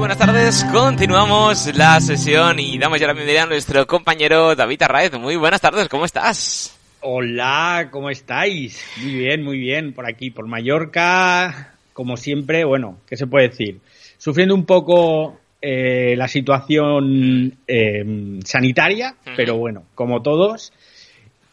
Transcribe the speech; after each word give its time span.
buenas 0.00 0.16
tardes, 0.16 0.64
continuamos 0.72 1.76
la 1.76 2.00
sesión 2.00 2.58
y 2.58 2.78
damos 2.78 2.98
ya 2.98 3.06
la 3.06 3.12
bienvenida 3.12 3.42
a 3.42 3.46
nuestro 3.46 3.86
compañero 3.86 4.56
David 4.56 4.80
Arraez. 4.80 5.12
Muy 5.12 5.36
buenas 5.36 5.60
tardes, 5.60 5.90
¿cómo 5.90 6.06
estás? 6.06 6.74
Hola, 7.02 7.88
¿cómo 7.90 8.08
estáis? 8.08 8.82
Muy 9.02 9.14
bien, 9.14 9.44
muy 9.44 9.58
bien, 9.58 9.92
por 9.92 10.08
aquí, 10.08 10.30
por 10.30 10.46
Mallorca, 10.46 11.74
como 11.92 12.16
siempre, 12.16 12.64
bueno, 12.64 12.96
¿qué 13.06 13.18
se 13.18 13.26
puede 13.26 13.48
decir? 13.48 13.80
Sufriendo 14.16 14.54
un 14.54 14.64
poco 14.64 15.38
eh, 15.60 16.14
la 16.16 16.28
situación 16.28 17.58
eh, 17.68 18.40
sanitaria, 18.42 19.16
pero 19.36 19.58
bueno, 19.58 19.84
como 19.94 20.22
todos. 20.22 20.72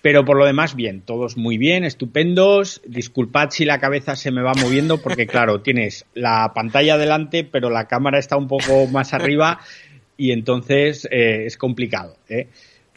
Pero 0.08 0.24
por 0.24 0.38
lo 0.38 0.46
demás, 0.46 0.74
bien, 0.74 1.02
todos 1.02 1.36
muy 1.36 1.58
bien, 1.58 1.84
estupendos. 1.84 2.82
Disculpad 2.86 3.50
si 3.50 3.66
la 3.66 3.78
cabeza 3.82 4.16
se 4.16 4.32
me 4.32 4.42
va 4.42 4.54
moviendo, 4.54 5.02
porque 5.02 5.28
claro, 5.28 5.60
tienes 5.64 6.06
la 6.14 6.54
pantalla 6.56 6.98
delante, 6.98 7.44
pero 7.44 7.70
la 7.70 7.90
cámara 7.90 8.18
está 8.18 8.38
un 8.38 8.48
poco 8.48 8.88
más 8.88 9.14
arriba 9.14 9.60
y 10.16 10.32
entonces 10.32 11.10
eh, 11.12 11.44
es 11.46 11.58
complicado. 11.58 12.16
¿eh? 12.30 12.48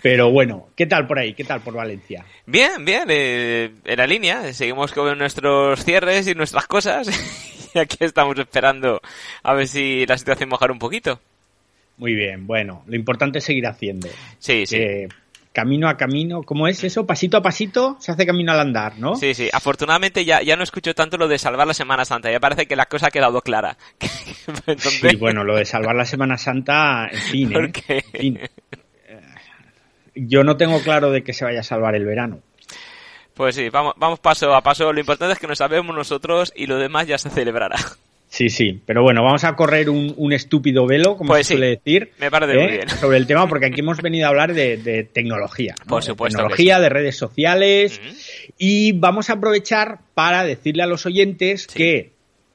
Pero 0.00 0.30
bueno, 0.30 0.68
¿qué 0.76 0.86
tal 0.86 1.08
por 1.08 1.18
ahí? 1.18 1.34
¿Qué 1.34 1.42
tal 1.42 1.62
por 1.62 1.74
Valencia? 1.74 2.24
Bien, 2.46 2.84
bien, 2.84 3.08
eh, 3.08 3.72
en 3.84 3.98
la 3.98 4.06
línea. 4.06 4.52
Seguimos 4.52 4.92
con 4.92 5.18
nuestros 5.18 5.84
cierres 5.84 6.28
y 6.28 6.36
nuestras 6.36 6.68
cosas. 6.68 7.08
y 7.74 7.78
aquí 7.80 7.96
estamos 8.04 8.38
esperando 8.38 9.00
a 9.42 9.54
ver 9.54 9.66
si 9.66 10.06
la 10.06 10.16
situación 10.16 10.48
mejora 10.48 10.72
un 10.72 10.78
poquito. 10.78 11.20
Muy 11.96 12.14
bien, 12.14 12.46
bueno, 12.46 12.84
lo 12.86 12.94
importante 12.94 13.40
es 13.40 13.44
seguir 13.44 13.66
haciendo. 13.66 14.08
Sí, 14.38 14.64
sí. 14.64 14.76
Eh, 14.76 15.08
camino 15.52 15.88
a 15.88 15.96
camino, 15.96 16.42
¿cómo 16.42 16.68
es 16.68 16.84
eso? 16.84 17.06
Pasito 17.06 17.36
a 17.36 17.42
pasito 17.42 17.96
se 17.98 18.12
hace 18.12 18.26
camino 18.26 18.52
al 18.52 18.60
andar, 18.60 18.98
¿no? 18.98 19.16
Sí, 19.16 19.34
sí. 19.34 19.48
Afortunadamente 19.52 20.24
ya, 20.24 20.42
ya 20.42 20.56
no 20.56 20.62
escucho 20.62 20.94
tanto 20.94 21.16
lo 21.16 21.28
de 21.28 21.38
salvar 21.38 21.66
la 21.66 21.74
Semana 21.74 22.04
Santa. 22.04 22.30
Ya 22.30 22.40
parece 22.40 22.66
que 22.66 22.76
la 22.76 22.86
cosa 22.86 23.08
ha 23.08 23.10
quedado 23.10 23.40
clara. 23.42 23.76
Entonces... 24.66 25.00
Sí, 25.00 25.16
bueno, 25.16 25.44
lo 25.44 25.56
de 25.56 25.64
salvar 25.64 25.96
la 25.96 26.04
Semana 26.04 26.38
Santa, 26.38 27.08
en 27.10 27.18
fin, 27.18 27.52
¿eh? 27.88 28.40
Yo 30.14 30.44
no 30.44 30.56
tengo 30.56 30.80
claro 30.82 31.10
de 31.10 31.22
que 31.22 31.32
se 31.32 31.44
vaya 31.44 31.60
a 31.60 31.64
salvar 31.64 31.94
el 31.94 32.04
verano. 32.04 32.40
Pues 33.34 33.54
sí, 33.54 33.70
vamos, 33.70 33.94
vamos 33.96 34.18
paso 34.18 34.54
a 34.54 34.60
paso. 34.60 34.92
Lo 34.92 35.00
importante 35.00 35.32
es 35.32 35.38
que 35.38 35.46
nos 35.46 35.58
sabemos 35.58 35.94
nosotros 35.94 36.52
y 36.54 36.66
lo 36.66 36.76
demás 36.76 37.06
ya 37.06 37.16
se 37.16 37.30
celebrará. 37.30 37.76
Sí, 38.32 38.48
sí, 38.48 38.80
pero 38.86 39.02
bueno, 39.02 39.24
vamos 39.24 39.42
a 39.42 39.56
correr 39.56 39.90
un, 39.90 40.14
un 40.16 40.32
estúpido 40.32 40.86
velo, 40.86 41.16
como 41.16 41.30
Pues 41.32 41.48
se 41.48 41.54
sí, 41.54 41.58
suele 41.58 41.70
decir, 41.70 42.12
me 42.20 42.30
parece 42.30 42.52
¿eh? 42.52 42.62
muy 42.62 42.72
bien. 42.76 42.88
sobre 42.88 43.16
el 43.16 43.26
tema, 43.26 43.48
porque 43.48 43.66
aquí 43.66 43.80
hemos 43.80 44.00
venido 44.00 44.26
a 44.26 44.28
hablar 44.30 44.54
de, 44.54 44.76
de 44.76 45.02
tecnología. 45.02 45.74
¿no? 45.80 45.86
Por 45.86 46.02
De 46.02 46.06
supuesto 46.06 46.38
que 46.38 46.42
Tecnología, 46.44 46.76
sí. 46.76 46.82
de 46.82 46.88
redes 46.90 47.16
sociales, 47.16 48.00
y 48.56 48.92
vamos 48.92 49.30
a 49.30 49.34
aprovechar 49.34 49.98
para 50.14 50.44
decirle 50.44 50.84
a 50.84 50.86
los 50.86 51.06
oyentes 51.06 51.66
Sí. 51.68 51.76
que, 51.76 52.12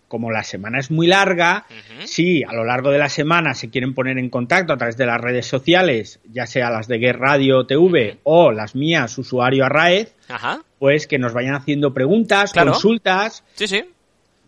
como 0.08 0.32
la 0.32 0.44
semana 0.44 0.80
es 0.80 0.92
muy 0.92 1.08
larga, 1.08 1.66
si 2.06 2.44
a 2.44 2.54
lo 2.54 2.64
largo 2.64 2.92
de 2.92 3.00
la 3.00 3.10
semana 3.10 3.54
se 3.54 3.70
quieren 3.70 3.94
poner 3.94 4.18
en 4.18 4.30
contacto 4.30 4.72
a 4.72 4.78
través 4.78 4.96
de 4.96 5.06
las 5.06 5.20
redes 5.20 5.46
sociales, 5.46 6.22
ya 6.32 6.46
sea 6.48 6.70
las 6.70 6.88
de 6.88 7.00
Guer 7.00 7.18
Radio 7.20 7.66
TV 7.66 8.20
o 8.24 8.54
las 8.54 8.76
mías, 8.76 9.18
usuario 9.18 9.66
Arraez, 9.66 10.16
Ajá. 10.30 10.62
pues 10.80 11.06
que 11.08 11.20
nos 11.20 11.34
vayan 11.34 11.56
haciendo 11.56 11.94
preguntas, 11.94 12.54
Claro. 12.54 12.72
consultas, 12.72 13.44
Sí, 13.56 13.68
sí. 13.68 13.84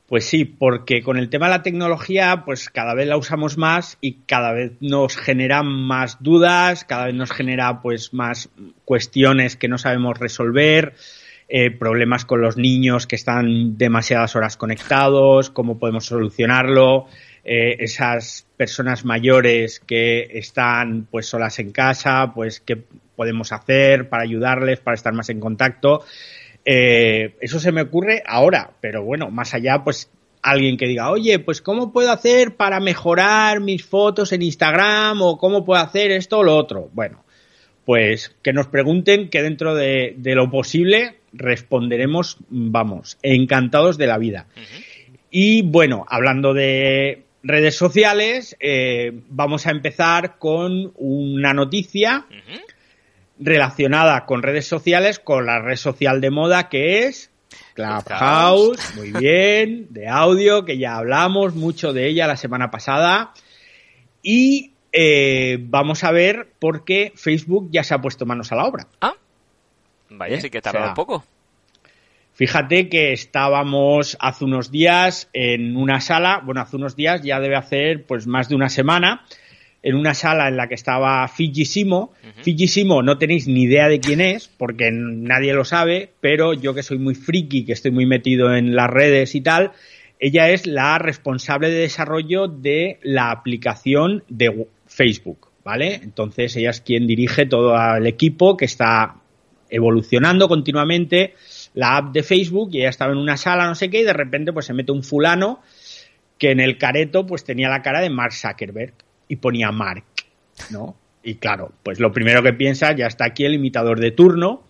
Pues 0.08 0.26
sí, 0.26 0.44
porque 0.44 1.02
con 1.02 1.16
el 1.16 1.30
tema 1.30 1.46
de 1.46 1.52
la 1.52 1.62
tecnología, 1.62 2.42
pues 2.44 2.68
cada 2.68 2.92
vez 2.92 3.08
la 3.08 3.16
usamos 3.16 3.56
más 3.56 3.96
y 4.02 4.16
cada 4.26 4.52
vez 4.52 4.72
nos 4.80 5.16
genera 5.16 5.62
más 5.62 6.18
dudas, 6.20 6.84
cada 6.84 7.06
vez 7.06 7.14
nos 7.14 7.30
genera 7.30 7.80
pues 7.80 8.12
más 8.12 8.50
cuestiones 8.84 9.56
que 9.56 9.68
no 9.68 9.78
sabemos 9.78 10.18
resolver, 10.18 10.96
eh, 11.52 11.72
problemas 11.72 12.24
con 12.24 12.40
los 12.40 12.56
niños 12.56 13.08
que 13.08 13.16
están 13.16 13.76
demasiadas 13.76 14.36
horas 14.36 14.56
conectados, 14.56 15.50
cómo 15.50 15.80
podemos 15.80 16.06
solucionarlo, 16.06 17.06
eh, 17.42 17.74
esas 17.80 18.46
personas 18.56 19.04
mayores 19.04 19.80
que 19.80 20.28
están 20.38 21.08
pues 21.10 21.26
solas 21.26 21.58
en 21.58 21.72
casa, 21.72 22.30
pues 22.36 22.60
qué 22.60 22.80
podemos 23.16 23.50
hacer 23.50 24.08
para 24.08 24.22
ayudarles, 24.22 24.78
para 24.78 24.94
estar 24.94 25.12
más 25.12 25.28
en 25.28 25.40
contacto. 25.40 26.04
Eh, 26.64 27.34
eso 27.40 27.58
se 27.58 27.72
me 27.72 27.82
ocurre 27.82 28.22
ahora, 28.24 28.70
pero 28.80 29.02
bueno, 29.02 29.28
más 29.32 29.52
allá, 29.52 29.82
pues 29.82 30.08
alguien 30.42 30.76
que 30.76 30.86
diga, 30.86 31.10
oye, 31.10 31.40
pues 31.40 31.60
¿cómo 31.60 31.92
puedo 31.92 32.12
hacer 32.12 32.54
para 32.54 32.78
mejorar 32.78 33.58
mis 33.58 33.84
fotos 33.84 34.32
en 34.32 34.42
Instagram? 34.42 35.20
o 35.20 35.36
cómo 35.36 35.64
puedo 35.64 35.82
hacer 35.82 36.12
esto 36.12 36.38
o 36.38 36.44
lo 36.44 36.54
otro. 36.54 36.90
Bueno, 36.92 37.24
pues 37.84 38.36
que 38.40 38.52
nos 38.52 38.68
pregunten 38.68 39.30
que 39.30 39.42
dentro 39.42 39.74
de, 39.74 40.14
de 40.16 40.34
lo 40.36 40.48
posible 40.48 41.19
responderemos, 41.32 42.38
vamos, 42.48 43.18
encantados 43.22 43.98
de 43.98 44.06
la 44.06 44.18
vida. 44.18 44.46
Y 45.30 45.62
bueno, 45.62 46.04
hablando 46.08 46.54
de 46.54 47.24
redes 47.42 47.76
sociales, 47.76 48.56
eh, 48.60 49.12
vamos 49.28 49.66
a 49.66 49.70
empezar 49.70 50.38
con 50.38 50.92
una 50.96 51.54
noticia 51.54 52.26
relacionada 53.38 54.26
con 54.26 54.42
redes 54.42 54.66
sociales, 54.66 55.18
con 55.18 55.46
la 55.46 55.60
red 55.60 55.76
social 55.76 56.20
de 56.20 56.30
moda 56.30 56.68
que 56.68 57.06
es 57.06 57.30
Clubhouse, 57.74 58.94
muy 58.96 59.12
bien, 59.12 59.86
de 59.90 60.08
audio, 60.08 60.64
que 60.64 60.78
ya 60.78 60.96
hablamos 60.96 61.54
mucho 61.54 61.92
de 61.92 62.08
ella 62.08 62.26
la 62.26 62.36
semana 62.36 62.70
pasada. 62.70 63.32
Y 64.22 64.72
eh, 64.92 65.58
vamos 65.60 66.04
a 66.04 66.12
ver 66.12 66.48
por 66.58 66.84
qué 66.84 67.12
Facebook 67.14 67.68
ya 67.70 67.82
se 67.84 67.94
ha 67.94 68.00
puesto 68.00 68.26
manos 68.26 68.52
a 68.52 68.56
la 68.56 68.66
obra. 68.66 68.86
Ah, 69.00 69.14
vaya, 70.10 70.36
¿Eh? 70.36 70.40
sí 70.40 70.50
que 70.50 70.58
O 70.58 70.62
tardó 70.62 70.78
sea, 70.80 70.88
un 70.88 70.94
poco. 70.94 71.24
Fíjate 72.34 72.88
que 72.88 73.12
estábamos 73.12 74.16
hace 74.20 74.44
unos 74.44 74.70
días 74.70 75.28
en 75.32 75.76
una 75.76 76.00
sala, 76.00 76.40
bueno, 76.44 76.60
hace 76.62 76.76
unos 76.76 76.96
días 76.96 77.22
ya 77.22 77.38
debe 77.38 77.56
hacer 77.56 78.04
pues 78.04 78.26
más 78.26 78.48
de 78.48 78.54
una 78.54 78.68
semana, 78.68 79.26
en 79.82 79.94
una 79.94 80.14
sala 80.14 80.48
en 80.48 80.56
la 80.56 80.68
que 80.68 80.74
estaba 80.74 81.26
Fiji 81.28 81.64
Simo. 81.64 82.12
Fiji 82.42 82.68
Simo 82.68 83.02
no 83.02 83.18
tenéis 83.18 83.46
ni 83.46 83.64
idea 83.64 83.88
de 83.88 84.00
quién 84.00 84.20
es, 84.20 84.48
porque 84.48 84.90
nadie 84.90 85.52
lo 85.52 85.64
sabe, 85.64 86.10
pero 86.20 86.54
yo 86.54 86.74
que 86.74 86.82
soy 86.82 86.98
muy 86.98 87.14
friki, 87.14 87.64
que 87.64 87.72
estoy 87.72 87.90
muy 87.90 88.06
metido 88.06 88.54
en 88.54 88.74
las 88.74 88.88
redes 88.88 89.34
y 89.34 89.40
tal, 89.40 89.72
ella 90.18 90.50
es 90.50 90.66
la 90.66 90.98
responsable 90.98 91.70
de 91.70 91.80
desarrollo 91.80 92.46
de 92.46 92.98
la 93.02 93.30
aplicación 93.30 94.22
de 94.28 94.66
Facebook, 94.86 95.48
¿vale? 95.64 95.94
Entonces 96.02 96.56
ella 96.56 96.70
es 96.70 96.80
quien 96.80 97.06
dirige 97.06 97.46
todo 97.46 97.74
el 97.96 98.06
equipo 98.06 98.56
que 98.56 98.66
está 98.66 99.19
evolucionando 99.70 100.48
continuamente 100.48 101.34
la 101.74 101.96
app 101.96 102.12
de 102.12 102.22
Facebook 102.22 102.70
y 102.72 102.78
ella 102.80 102.88
estaba 102.90 103.12
en 103.12 103.18
una 103.18 103.36
sala, 103.36 103.66
no 103.66 103.74
sé 103.74 103.90
qué, 103.90 104.00
y 104.00 104.04
de 104.04 104.12
repente 104.12 104.52
pues 104.52 104.66
se 104.66 104.74
mete 104.74 104.92
un 104.92 105.02
fulano 105.02 105.60
que 106.38 106.50
en 106.50 106.60
el 106.60 106.78
careto 106.78 107.26
pues 107.26 107.44
tenía 107.44 107.68
la 107.68 107.82
cara 107.82 108.00
de 108.00 108.10
Mark 108.10 108.32
Zuckerberg 108.32 108.94
y 109.28 109.36
ponía 109.36 109.70
Mark, 109.70 110.04
¿no? 110.70 110.96
Y 111.22 111.34
claro, 111.34 111.72
pues 111.82 112.00
lo 112.00 112.12
primero 112.12 112.42
que 112.42 112.52
piensa, 112.54 112.92
ya 112.96 113.06
está 113.06 113.26
aquí 113.26 113.44
el 113.44 113.54
imitador 113.54 114.00
de 114.00 114.10
turno, 114.10 114.64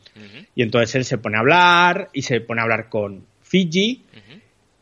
y 0.54 0.62
entonces 0.62 0.94
él 0.96 1.04
se 1.04 1.16
pone 1.16 1.36
a 1.36 1.40
hablar 1.40 2.08
y 2.12 2.22
se 2.22 2.40
pone 2.40 2.60
a 2.60 2.64
hablar 2.64 2.88
con 2.88 3.24
Fiji, 3.40 4.04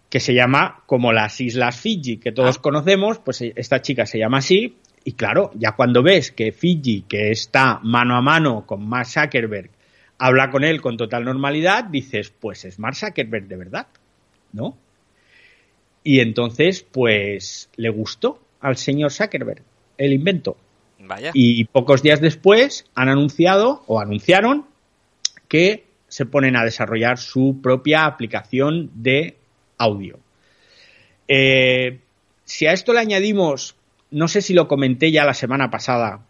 que 0.08 0.18
se 0.20 0.32
llama 0.32 0.82
como 0.86 1.12
las 1.12 1.40
Islas 1.42 1.78
Fiji, 1.78 2.16
que 2.16 2.32
todos 2.32 2.56
Ah. 2.56 2.60
conocemos, 2.62 3.18
pues 3.18 3.42
esta 3.42 3.82
chica 3.82 4.06
se 4.06 4.18
llama 4.18 4.38
así, 4.38 4.78
y 5.04 5.12
claro, 5.12 5.50
ya 5.54 5.72
cuando 5.72 6.02
ves 6.02 6.32
que 6.32 6.50
Fiji, 6.52 7.02
que 7.02 7.30
está 7.30 7.78
mano 7.82 8.16
a 8.16 8.22
mano 8.22 8.64
con 8.66 8.88
Mark 8.88 9.06
Zuckerberg, 9.06 9.70
habla 10.18 10.50
con 10.50 10.64
él 10.64 10.80
con 10.80 10.96
total 10.96 11.24
normalidad, 11.24 11.84
dices, 11.84 12.30
pues 12.30 12.64
es 12.64 12.78
Mark 12.78 12.96
Zuckerberg 12.96 13.46
de 13.46 13.56
verdad, 13.56 13.86
¿no? 14.52 14.76
Y 16.02 16.20
entonces, 16.20 16.82
pues 16.82 17.70
le 17.76 17.90
gustó 17.90 18.40
al 18.60 18.76
señor 18.76 19.12
Zuckerberg 19.12 19.62
el 19.96 20.12
invento. 20.12 20.56
Vaya. 21.00 21.30
Y 21.34 21.64
pocos 21.64 22.02
días 22.02 22.20
después 22.20 22.84
han 22.94 23.08
anunciado 23.08 23.82
o 23.86 24.00
anunciaron 24.00 24.66
que 25.48 25.84
se 26.08 26.26
ponen 26.26 26.56
a 26.56 26.64
desarrollar 26.64 27.18
su 27.18 27.60
propia 27.62 28.06
aplicación 28.06 28.90
de 28.94 29.36
audio. 29.76 30.18
Eh, 31.28 32.00
si 32.44 32.66
a 32.66 32.72
esto 32.72 32.92
le 32.92 33.00
añadimos, 33.00 33.76
no 34.10 34.28
sé 34.28 34.40
si 34.40 34.54
lo 34.54 34.68
comenté 34.68 35.12
ya 35.12 35.24
la 35.24 35.34
semana 35.34 35.70
pasada, 35.70 36.26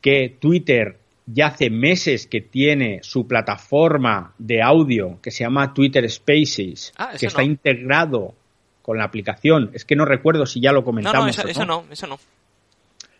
que 0.00 0.34
Twitter 0.40 0.98
ya 1.30 1.48
hace 1.48 1.68
meses 1.70 2.26
que 2.26 2.40
tiene 2.40 3.00
su 3.02 3.26
plataforma 3.26 4.32
de 4.38 4.62
audio 4.62 5.18
que 5.22 5.30
se 5.30 5.44
llama 5.44 5.74
Twitter 5.74 6.08
Spaces, 6.10 6.92
Ah, 6.96 7.10
eso 7.12 7.20
que 7.20 7.26
está 7.26 7.42
no. 7.42 7.48
integrado 7.48 8.34
con 8.82 8.96
la 8.98 9.04
aplicación. 9.04 9.70
Es 9.74 9.84
que 9.84 9.96
no 9.96 10.04
recuerdo 10.06 10.46
si 10.46 10.60
ya 10.60 10.72
lo 10.72 10.80
No, 10.80 10.84
comentamos. 10.84 11.24
no, 11.24 11.28
eso, 11.30 11.42
o 11.42 11.48
eso 11.50 11.64
no, 11.66 11.84
eso 11.90 12.06
no. 12.06 12.18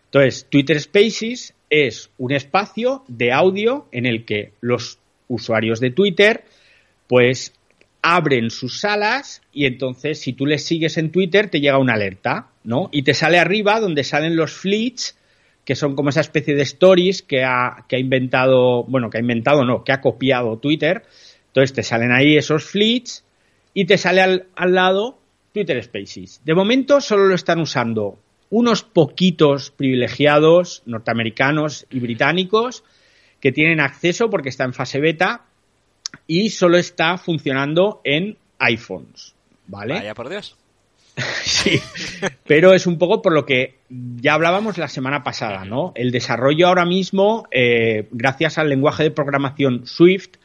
Entonces, 0.07 0.47
Twitter 0.49 0.81
Spaces 0.81 1.55
es 1.69 2.11
un 2.17 2.33
espacio 2.33 3.05
de 3.09 3.31
audio 3.33 3.87
en 3.93 4.07
el 4.07 4.25
que 4.25 4.53
los 4.63 4.99
usuarios 5.29 5.81
de 5.81 5.91
Twitter, 5.91 6.45
pues, 7.09 7.53
abren 8.01 8.49
sus 8.51 8.81
salas 8.81 9.43
y 9.53 9.67
entonces 9.67 10.21
si 10.21 10.33
tú 10.33 10.47
les 10.47 10.65
sigues 10.65 10.97
en 10.97 11.11
Twitter 11.11 11.51
te 11.51 11.61
llega 11.61 11.77
una 11.79 11.95
alerta, 11.95 12.49
¿no? 12.65 12.89
Y 12.93 13.03
te 13.03 13.13
sale 13.13 13.39
arriba 13.39 13.81
donde 13.81 14.05
salen 14.05 14.37
los 14.37 14.53
fleets, 14.53 15.18
que 15.69 15.77
son 15.77 15.95
como 15.95 16.09
esa 16.09 16.23
especie 16.23 16.55
de 16.55 16.63
stories 16.63 17.21
que 17.21 17.45
ha, 17.45 17.85
que 17.87 17.97
ha 17.97 17.99
inventado, 17.99 18.85
bueno, 18.85 19.11
que 19.11 19.19
ha 19.19 19.21
inventado, 19.21 19.67
no, 19.67 19.85
que 19.85 19.93
ha 19.93 20.01
copiado 20.01 20.57
Twitter. 20.57 21.03
Entonces 21.49 21.75
te 21.75 21.83
salen 21.83 22.11
ahí 22.11 22.39
esos 22.39 22.65
fleets 22.65 23.23
y 23.75 23.85
te 23.85 23.99
sale 23.99 24.23
al, 24.23 24.47
al 24.57 24.75
lado 24.75 25.19
Twitter 25.53 25.85
Spaces. 25.85 26.41
De 26.43 26.55
momento 26.55 27.03
solo 27.03 27.27
lo 27.27 27.35
están 27.35 27.61
usando 27.61 28.19
unos 28.49 28.83
poquitos 28.83 29.71
privilegiados 29.71 30.83
norteamericanos 30.87 31.87
y 31.91 32.01
británicos 32.01 32.83
que 33.39 33.53
tienen 33.53 33.81
acceso 33.81 34.31
porque 34.31 34.49
está 34.49 34.65
en 34.65 34.73
fase 34.73 35.01
beta 35.01 35.45
y 36.27 36.49
solo 36.49 36.79
está 36.79 37.19
funcionando 37.19 38.01
en 38.05 38.39
iPhones, 38.59 39.35
¿vale? 39.67 39.97
Vaya 39.97 40.15
por 40.15 40.31
Dios. 40.31 40.57
Sí, 41.45 41.81
pero 42.47 42.73
es 42.75 42.87
un 42.87 42.99
poco 42.99 43.23
por 43.23 43.33
lo 43.33 43.45
que 43.45 43.79
ya 43.89 44.35
hablábamos 44.35 44.79
la 44.79 44.89
semana 44.89 45.25
pasada, 45.25 45.65
¿no? 45.65 45.93
El 45.95 46.11
desarrollo 46.11 46.69
ahora 46.69 46.85
mismo, 46.85 47.49
eh, 47.51 48.09
gracias 48.13 48.59
al 48.59 48.69
lenguaje 48.69 49.05
de 49.05 49.11
programación 49.11 49.87
Swift, 49.87 50.37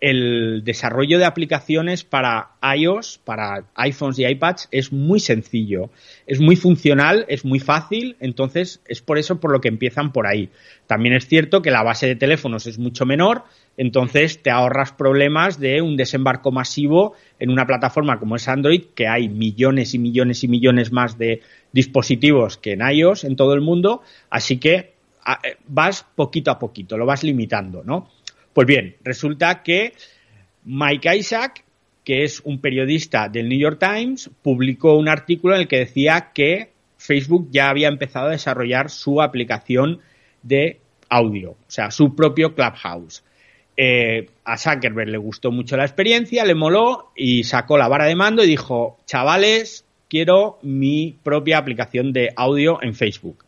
el 0.00 0.62
desarrollo 0.64 1.18
de 1.18 1.26
aplicaciones 1.26 2.04
para 2.04 2.52
iOS, 2.76 3.20
para 3.22 3.64
iPhones 3.74 4.18
y 4.18 4.24
iPads 4.26 4.68
es 4.70 4.92
muy 4.92 5.20
sencillo, 5.20 5.90
es 6.26 6.40
muy 6.40 6.56
funcional, 6.56 7.26
es 7.28 7.44
muy 7.44 7.60
fácil, 7.60 8.16
entonces 8.20 8.80
es 8.88 9.02
por 9.02 9.18
eso 9.18 9.40
por 9.40 9.52
lo 9.52 9.60
que 9.60 9.68
empiezan 9.68 10.12
por 10.12 10.26
ahí. 10.26 10.48
También 10.86 11.14
es 11.14 11.26
cierto 11.28 11.60
que 11.60 11.70
la 11.70 11.82
base 11.82 12.06
de 12.06 12.16
teléfonos 12.16 12.66
es 12.66 12.78
mucho 12.78 13.04
menor, 13.04 13.44
entonces 13.76 14.42
te 14.42 14.50
ahorras 14.50 14.92
problemas 14.92 15.60
de 15.60 15.82
un 15.82 15.96
desembarco 15.96 16.50
masivo 16.50 17.14
en 17.38 17.50
una 17.50 17.66
plataforma 17.66 18.18
como 18.18 18.36
es 18.36 18.48
Android, 18.48 18.84
que 18.94 19.06
hay 19.06 19.28
millones 19.28 19.92
y 19.94 19.98
millones 19.98 20.42
y 20.44 20.48
millones 20.48 20.92
más 20.92 21.18
de 21.18 21.42
dispositivos 21.72 22.56
que 22.56 22.72
en 22.72 22.80
iOS 22.80 23.24
en 23.24 23.36
todo 23.36 23.52
el 23.54 23.60
mundo, 23.60 24.02
así 24.30 24.58
que 24.58 24.94
a- 25.24 25.38
eh, 25.46 25.56
vas 25.66 26.06
poquito 26.14 26.50
a 26.50 26.58
poquito, 26.58 26.96
lo 26.96 27.06
vas 27.06 27.22
limitando, 27.22 27.82
¿no? 27.84 28.08
Pues 28.52 28.66
bien, 28.66 28.96
resulta 29.04 29.62
que 29.62 29.92
Mike 30.64 31.16
Isaac, 31.16 31.64
que 32.04 32.24
es 32.24 32.40
un 32.40 32.60
periodista 32.60 33.28
del 33.28 33.48
New 33.48 33.58
York 33.58 33.78
Times, 33.78 34.30
publicó 34.42 34.96
un 34.96 35.08
artículo 35.08 35.54
en 35.54 35.62
el 35.62 35.68
que 35.68 35.78
decía 35.78 36.30
que 36.34 36.70
Facebook 36.96 37.48
ya 37.50 37.70
había 37.70 37.88
empezado 37.88 38.26
a 38.26 38.32
desarrollar 38.32 38.90
su 38.90 39.22
aplicación 39.22 40.00
de 40.42 40.80
audio, 41.08 41.52
o 41.52 41.56
sea, 41.68 41.90
su 41.90 42.14
propio 42.14 42.54
Clubhouse. 42.54 43.24
Eh, 43.76 44.28
a 44.44 44.58
Zuckerberg 44.58 45.08
le 45.08 45.18
gustó 45.18 45.50
mucho 45.50 45.76
la 45.76 45.84
experiencia, 45.84 46.44
le 46.44 46.54
moló 46.54 47.12
y 47.16 47.44
sacó 47.44 47.78
la 47.78 47.88
vara 47.88 48.04
de 48.06 48.16
mando 48.16 48.44
y 48.44 48.46
dijo, 48.46 48.98
chavales, 49.06 49.86
quiero 50.08 50.58
mi 50.62 51.16
propia 51.22 51.58
aplicación 51.58 52.12
de 52.12 52.30
audio 52.36 52.82
en 52.82 52.94
Facebook. 52.94 53.44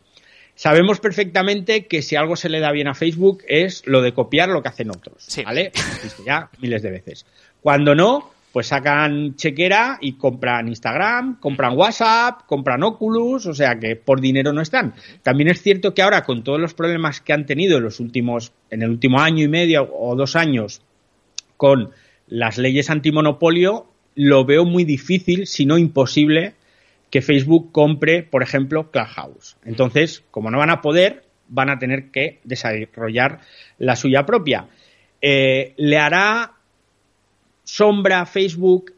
Sabemos 0.63 1.01
perfectamente 1.01 1.87
que 1.89 2.03
si 2.03 2.15
algo 2.15 2.37
se 2.37 2.49
le 2.49 2.61
da 2.61 2.71
bien 2.71 2.87
a 2.87 2.95
Facebook 2.95 3.43
es 3.49 3.83
lo 3.85 4.01
de 4.01 4.13
copiar 4.15 4.49
lo 4.49 4.63
que 4.63 4.69
hacen 4.69 4.91
otros, 4.91 5.25
Sí. 5.27 5.43
¿vale? 5.43 5.73
Ya 6.25 6.51
miles 6.61 6.83
de 6.83 6.93
veces. 6.93 7.27
Cuando 7.61 7.97
no, 7.97 8.31
pues 8.53 8.69
sacan 8.69 9.35
chequera 9.35 9.99
y 10.01 10.13
compran 10.13 10.69
Instagram, 10.69 11.41
compran 11.41 11.77
WhatsApp, 11.77 12.43
compran 12.47 12.85
Oculus, 12.85 13.47
o 13.47 13.55
sea 13.55 13.81
que 13.81 13.97
por 13.97 14.21
dinero 14.21 14.53
no 14.53 14.61
están. 14.61 14.95
También 15.25 15.49
es 15.51 15.61
cierto 15.61 15.95
que 15.95 16.03
ahora 16.03 16.23
con 16.23 16.45
todos 16.45 16.61
los 16.61 16.75
problemas 16.75 17.21
que 17.21 17.33
han 17.33 17.45
tenido 17.45 17.79
en 17.79 17.83
los 17.83 17.99
últimos, 17.99 18.53
en 18.71 18.83
el 18.83 18.91
último 18.91 19.19
año 19.19 19.43
y 19.43 19.49
medio 19.49 19.91
o 19.93 20.15
dos 20.15 20.37
años 20.37 20.81
con 21.57 21.91
las 22.29 22.57
leyes 22.57 22.89
antimonopolio, 22.89 23.89
lo 24.15 24.45
veo 24.45 24.65
muy 24.65 24.85
difícil, 24.85 25.49
si 25.49 25.67
no 25.67 25.77
imposible, 25.77 26.55
que 27.13 27.21
Facebook 27.21 27.73
compre, 27.73 28.23
por 28.23 28.43
ejemplo, 28.43 28.91
Clubhouse. 28.91 29.59
Entonces, 29.67 30.25
como 30.31 30.51
no 30.51 30.57
van 30.57 30.71
a 30.71 30.81
poder, 30.81 31.25
van 31.47 31.69
a 31.69 31.79
tener 31.79 32.11
que 32.11 32.41
desarrollar 32.43 33.41
la 33.77 33.97
suya 33.97 34.25
propia. 34.25 34.69
Eh, 35.21 35.75
¿Le 35.77 35.99
hará 35.99 36.53
sombra 37.65 38.25
Facebook 38.25 38.95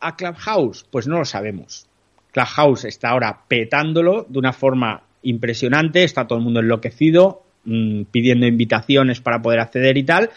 a 0.00 0.16
Clubhouse? 0.16 0.84
Pues 0.90 1.08
no 1.08 1.16
lo 1.16 1.24
sabemos. 1.24 1.86
Clubhouse 2.30 2.84
está 2.84 3.08
ahora 3.08 3.44
petándolo 3.48 4.26
de 4.28 4.38
una 4.38 4.52
forma 4.52 5.04
impresionante, 5.22 6.04
está 6.04 6.26
todo 6.26 6.38
el 6.38 6.44
mundo 6.44 6.60
enloquecido, 6.60 7.42
mmm, 7.64 8.02
pidiendo 8.10 8.46
invitaciones 8.46 9.22
para 9.22 9.40
poder 9.40 9.60
acceder 9.60 9.96
y 9.96 10.04
tal. 10.04 10.28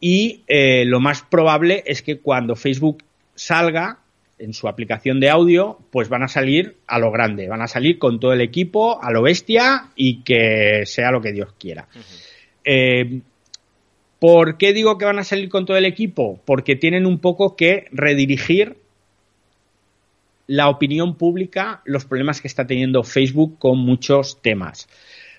Y 0.00 0.42
eh, 0.46 0.86
lo 0.86 1.00
más 1.00 1.20
probable 1.20 1.84
es 1.86 2.00
que 2.00 2.18
cuando 2.18 2.56
Facebook 2.56 3.04
salga 3.34 3.98
en 4.38 4.52
su 4.52 4.68
aplicación 4.68 5.20
de 5.20 5.30
audio, 5.30 5.78
pues 5.90 6.08
van 6.08 6.22
a 6.22 6.28
salir 6.28 6.76
a 6.86 6.98
lo 6.98 7.10
grande, 7.10 7.48
van 7.48 7.62
a 7.62 7.68
salir 7.68 7.98
con 7.98 8.20
todo 8.20 8.32
el 8.32 8.40
equipo, 8.40 9.02
a 9.02 9.10
lo 9.10 9.22
bestia 9.22 9.90
y 9.96 10.22
que 10.22 10.82
sea 10.84 11.10
lo 11.10 11.20
que 11.20 11.32
Dios 11.32 11.54
quiera. 11.58 11.88
Uh 11.94 11.98
-huh. 11.98 12.22
eh, 12.64 13.20
¿Por 14.18 14.56
qué 14.56 14.72
digo 14.72 14.96
que 14.96 15.04
van 15.04 15.18
a 15.18 15.24
salir 15.24 15.48
con 15.48 15.66
todo 15.66 15.76
el 15.76 15.84
equipo? 15.84 16.40
Porque 16.44 16.74
tienen 16.74 17.06
un 17.06 17.18
poco 17.18 17.54
que 17.54 17.84
redirigir 17.92 18.76
la 20.46 20.68
opinión 20.68 21.16
pública, 21.16 21.82
los 21.84 22.04
problemas 22.04 22.40
que 22.40 22.48
está 22.48 22.66
teniendo 22.66 23.02
Facebook 23.02 23.58
con 23.58 23.78
muchos 23.78 24.40
temas. 24.40 24.88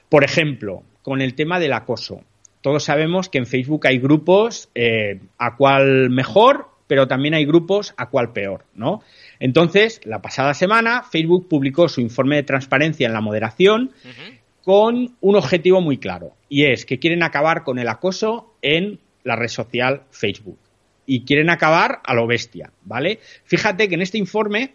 Por 0.10 0.24
ejemplo, 0.24 0.84
con 1.02 1.22
el 1.22 1.34
tema 1.34 1.60
del 1.60 1.74
acoso. 1.74 2.22
Todos 2.62 2.84
sabemos 2.84 3.30
que 3.30 3.38
en 3.38 3.46
Facebook 3.46 3.88
hay 3.88 3.98
grupos 3.98 4.70
eh, 4.76 5.22
a 5.38 5.56
cual 5.56 6.10
mejor, 6.10 6.68
pero 6.88 7.08
también 7.08 7.34
hay 7.34 7.46
grupos 7.46 7.94
a 7.98 8.10
cual 8.10 8.34
peor, 8.34 8.66
¿no? 8.74 9.02
Entonces, 9.40 10.02
la 10.06 10.22
pasada 10.22 10.54
semana, 10.54 11.04
Facebook 11.04 11.48
publicó 11.48 11.90
su 11.90 12.02
informe 12.02 12.38
de 12.38 12.44
transparencia 12.44 13.06
en 13.08 13.14
la 13.14 13.22
moderación 13.22 13.92
uh 14.04 14.08
-huh. 14.08 14.40
con 14.64 15.16
un 15.22 15.36
objetivo 15.36 15.82
muy 15.82 15.98
claro, 15.98 16.34
y 16.50 16.66
es 16.66 16.86
que 16.86 17.00
quieren 17.00 17.24
acabar 17.24 17.64
con 17.64 17.78
el 17.78 17.88
acoso 17.90 18.54
en 18.62 19.00
la 19.24 19.36
red 19.36 19.50
social 19.50 20.04
Facebook. 20.10 20.58
Y 21.06 21.24
quieren 21.24 21.50
acabar 21.50 22.02
a 22.04 22.14
lo 22.14 22.28
bestia, 22.28 22.72
¿vale? 22.84 23.20
Fíjate 23.46 23.88
que 23.88 23.96
en 23.96 24.02
este 24.02 24.18
informe, 24.18 24.74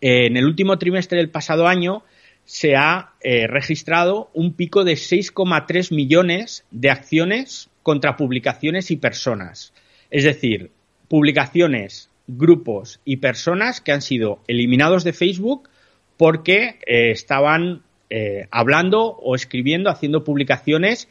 eh, 0.00 0.26
en 0.26 0.36
el 0.36 0.44
último 0.44 0.76
trimestre 0.78 1.18
del 1.18 1.30
pasado 1.30 1.66
año, 1.66 2.02
se 2.44 2.76
ha 2.76 3.14
eh, 3.22 3.46
registrado 3.46 4.30
un 4.32 4.52
pico 4.54 4.84
de 4.84 4.92
6,3 4.92 5.94
millones 5.94 6.64
de 6.70 6.90
acciones 6.90 7.70
contra 7.82 8.16
publicaciones 8.16 8.90
y 8.90 8.96
personas. 8.96 9.72
Es 10.10 10.24
decir, 10.24 10.70
publicaciones, 11.08 12.10
grupos 12.26 13.00
y 13.04 13.18
personas 13.18 13.80
que 13.80 13.92
han 13.92 14.02
sido 14.02 14.40
eliminados 14.48 15.04
de 15.04 15.12
Facebook 15.12 15.68
porque 16.16 16.78
eh, 16.86 17.10
estaban 17.10 17.82
eh, 18.10 18.46
hablando 18.50 19.04
o 19.04 19.34
escribiendo, 19.34 19.90
haciendo 19.90 20.24
publicaciones, 20.24 21.08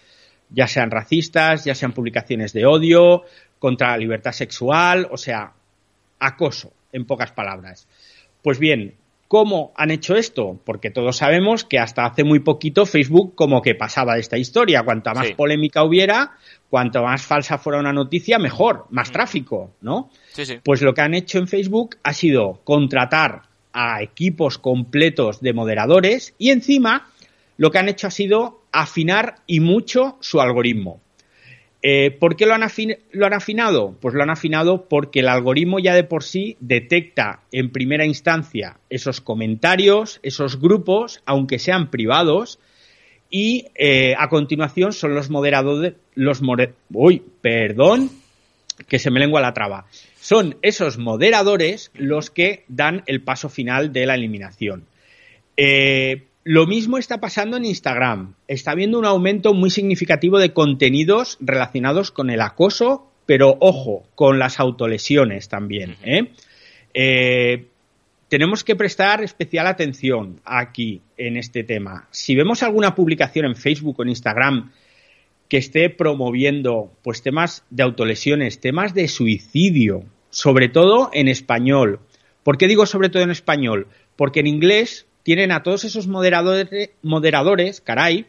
ya 0.49 0.67
sean 0.67 0.91
racistas, 0.91 1.65
ya 1.65 1.75
sean 1.75 1.93
publicaciones 1.93 2.53
de 2.53 2.65
odio, 2.65 3.23
contra 3.59 3.91
la 3.91 3.97
libertad 3.97 4.31
sexual, 4.31 5.07
o 5.11 5.17
sea, 5.17 5.53
acoso, 6.19 6.73
en 6.91 7.05
pocas 7.05 7.31
palabras. 7.31 7.87
Pues 8.41 8.59
bien, 8.59 8.95
¿Cómo 9.27 9.74
han 9.75 9.89
hecho 9.89 10.15
esto? 10.15 10.60
Porque 10.63 10.91
todos 10.91 11.17
sabemos 11.17 11.63
que 11.63 11.79
hasta 11.79 12.05
hace 12.05 12.24
muy 12.24 12.39
poquito 12.39 12.86
Facebook 12.86 13.34
como 13.36 13.62
que 13.62 13.74
pasaba 13.74 14.13
de 14.13 14.22
esta 14.22 14.38
historia. 14.38 14.84
Cuanta 14.84 15.13
más 15.13 15.27
sí. 15.27 15.34
polémica 15.34 15.84
hubiera, 15.84 16.34
cuanto 16.70 17.01
más 17.01 17.24
falsa 17.24 17.58
fuera 17.58 17.79
una 17.79 17.91
noticia, 17.91 18.38
mejor, 18.38 18.86
más 18.91 19.12
tráfico, 19.12 19.72
¿no? 19.82 20.10
Sí, 20.34 20.46
sí. 20.46 20.60
Pues 20.63 20.82
lo 20.84 20.94
que 20.94 21.01
han 21.01 21.15
hecho 21.15 21.39
en 21.39 21.48
Facebook 21.48 21.98
ha 22.03 22.13
sido 22.13 22.62
contratar 22.63 23.44
a 23.74 24.01
equipos 24.03 24.58
completos 24.58 25.41
de 25.41 25.53
moderadores 25.53 26.36
y 26.38 26.51
encima 26.51 27.10
lo 27.58 27.72
que 27.72 27.79
han 27.79 27.89
hecho 27.89 28.08
ha 28.08 28.12
sido 28.12 28.62
afinar 28.72 29.38
y 29.48 29.60
mucho 29.60 30.17
su 30.20 30.39
algoritmo. 30.39 31.01
Eh, 31.87 32.09
¿Por 32.09 32.35
qué 32.35 32.47
lo 32.47 32.55
han, 32.55 32.63
lo 33.11 33.25
han, 33.27 33.33
afinado? 33.33 33.95
Pues 34.01 34.15
lo 34.15 34.23
han 34.23 34.31
afinado 34.31 34.89
porque 34.89 35.19
el 35.19 35.27
algoritmo 35.27 35.77
ya 35.77 35.93
de 35.93 36.03
por 36.03 36.23
sí 36.23 36.57
detecta 36.59 37.41
en 37.51 37.69
primera 37.69 38.07
instancia 38.07 38.79
esos 38.89 39.21
comentarios, 39.21 40.19
esos 40.23 40.59
grupos, 40.59 41.21
aunque 41.27 41.59
sean 41.59 41.91
privados, 41.91 42.57
y 43.29 43.67
eh, 43.75 44.15
a 44.17 44.29
continuación 44.29 44.93
son 44.93 45.13
los 45.13 45.29
moderadores, 45.29 45.93
los 46.15 46.41
uy, 46.91 47.21
perdón, 47.41 48.09
que 48.87 48.97
se 48.97 49.11
me 49.11 49.19
lengua 49.19 49.39
la 49.39 49.53
traba. 49.53 49.85
Son 50.19 50.57
esos 50.63 50.97
moderadores 50.97 51.91
los 51.93 52.31
que 52.31 52.63
dan 52.67 53.03
el 53.05 53.21
paso 53.21 53.47
final 53.47 53.93
de 53.93 54.07
la 54.07 54.15
eliminación. 54.15 54.85
Eh, 55.55 56.23
Lo 56.47 56.67
mismo 56.67 56.99
está 56.99 57.19
pasando 57.19 57.57
en 57.57 57.65
Instagram. 57.65 58.35
Está 58.47 58.69
habiendo 58.69 58.99
un 58.99 59.05
aumento 59.05 59.55
muy 59.55 59.71
significativo 59.71 60.37
de 60.37 60.53
contenidos 60.53 61.39
relacionados 61.41 62.11
con 62.11 62.29
el 62.29 62.39
acoso, 62.39 63.11
pero 63.25 63.57
ojo, 63.59 64.03
con 64.13 64.37
las 64.37 64.59
autolesiones 64.59 65.49
también. 65.49 65.95
¿eh? 66.03 66.29
Eh, 66.93 67.65
tenemos 68.27 68.63
que 68.63 68.75
prestar 68.75 69.23
especial 69.23 69.65
atención 69.65 70.39
aquí 70.45 71.01
en 71.17 71.35
este 71.37 71.63
tema. 71.63 72.07
Si 72.11 72.35
vemos 72.35 72.61
alguna 72.61 72.93
publicación 72.93 73.47
en 73.47 73.55
Facebook 73.55 73.95
o 73.97 74.03
en 74.03 74.09
Instagram 74.09 74.71
que 75.49 75.57
esté 75.57 75.89
promoviendo 75.89 76.91
pues 77.01 77.23
temas 77.23 77.63
de 77.71 77.81
autolesiones, 77.81 78.59
temas 78.59 78.93
de 78.93 79.07
suicidio, 79.07 80.03
sobre 80.29 80.69
todo 80.69 81.09
en 81.11 81.27
español. 81.27 82.01
¿Por 82.43 82.59
qué 82.59 82.67
digo 82.67 82.85
sobre 82.85 83.09
todo 83.09 83.23
en 83.23 83.31
español? 83.31 83.87
Porque 84.15 84.41
en 84.41 84.47
inglés 84.47 85.07
tienen 85.25 85.51
a 85.51 85.63
todos 85.63 85.86
esos 85.86 86.05
moderadores, 86.05 86.91
moderadores, 87.01 87.82
caray, 87.82 88.27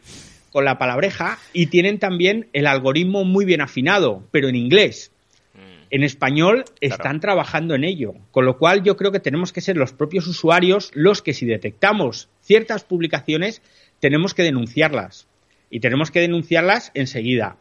con 0.51 0.65
la 0.65 0.79
palabreja 0.79 1.37
y 1.53 1.67
tienen 1.67 1.99
también 1.99 2.49
el 2.53 2.65
algoritmo 2.65 3.23
muy 3.23 3.45
bien 3.45 3.61
afinado, 3.61 4.23
pero 4.31 4.47
en 4.47 4.55
inglés. 4.55 5.11
Mm. 5.53 5.59
En 5.91 6.03
español 6.03 6.65
están 6.81 7.19
trabajando 7.19 7.75
en 7.75 7.83
ello, 7.83 8.15
con 8.31 8.45
lo 8.45 8.57
cual 8.57 8.81
yo 8.81 8.97
creo 8.97 9.11
que 9.11 9.19
tenemos 9.19 9.53
que 9.53 9.61
ser 9.61 9.77
los 9.77 9.93
propios 9.93 10.25
usuarios 10.25 10.89
los 10.95 11.21
que 11.21 11.35
si 11.35 11.45
detectamos 11.45 12.29
ciertas 12.41 12.83
publicaciones 12.83 13.61
tenemos 13.99 14.33
que 14.33 14.41
denunciarlas 14.41 15.27
y 15.69 15.81
tenemos 15.81 16.09
que 16.09 16.21
denunciarlas 16.21 16.89
enseguida. 16.95 17.57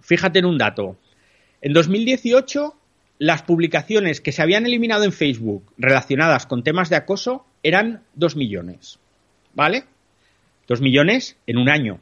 Fíjate 0.00 0.40
en 0.40 0.46
un 0.46 0.58
dato. 0.58 0.96
En 1.60 1.72
2018 1.74 2.74
las 3.18 3.42
publicaciones 3.42 4.20
que 4.20 4.32
se 4.32 4.42
habían 4.42 4.66
eliminado 4.66 5.04
en 5.04 5.12
Facebook 5.12 5.64
relacionadas 5.76 6.46
con 6.46 6.62
temas 6.62 6.88
de 6.88 6.96
acoso 6.96 7.44
eran 7.62 8.02
2 8.14 8.36
millones. 8.36 8.98
¿Vale? 9.54 9.84
2 10.68 10.80
millones 10.80 11.36
en 11.46 11.58
un 11.58 11.68
año. 11.68 12.00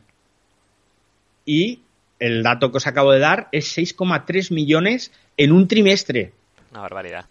Y 1.44 1.80
el 2.18 2.42
dato 2.42 2.70
que 2.70 2.78
os 2.78 2.86
acabo 2.86 3.12
de 3.12 3.20
dar 3.20 3.48
es 3.52 3.76
6,3 3.76 4.52
millones 4.52 5.12
en 5.36 5.52
un 5.52 5.68
trimestre. 5.68 6.32
Una 6.70 6.80
barbaridad. 6.80 7.26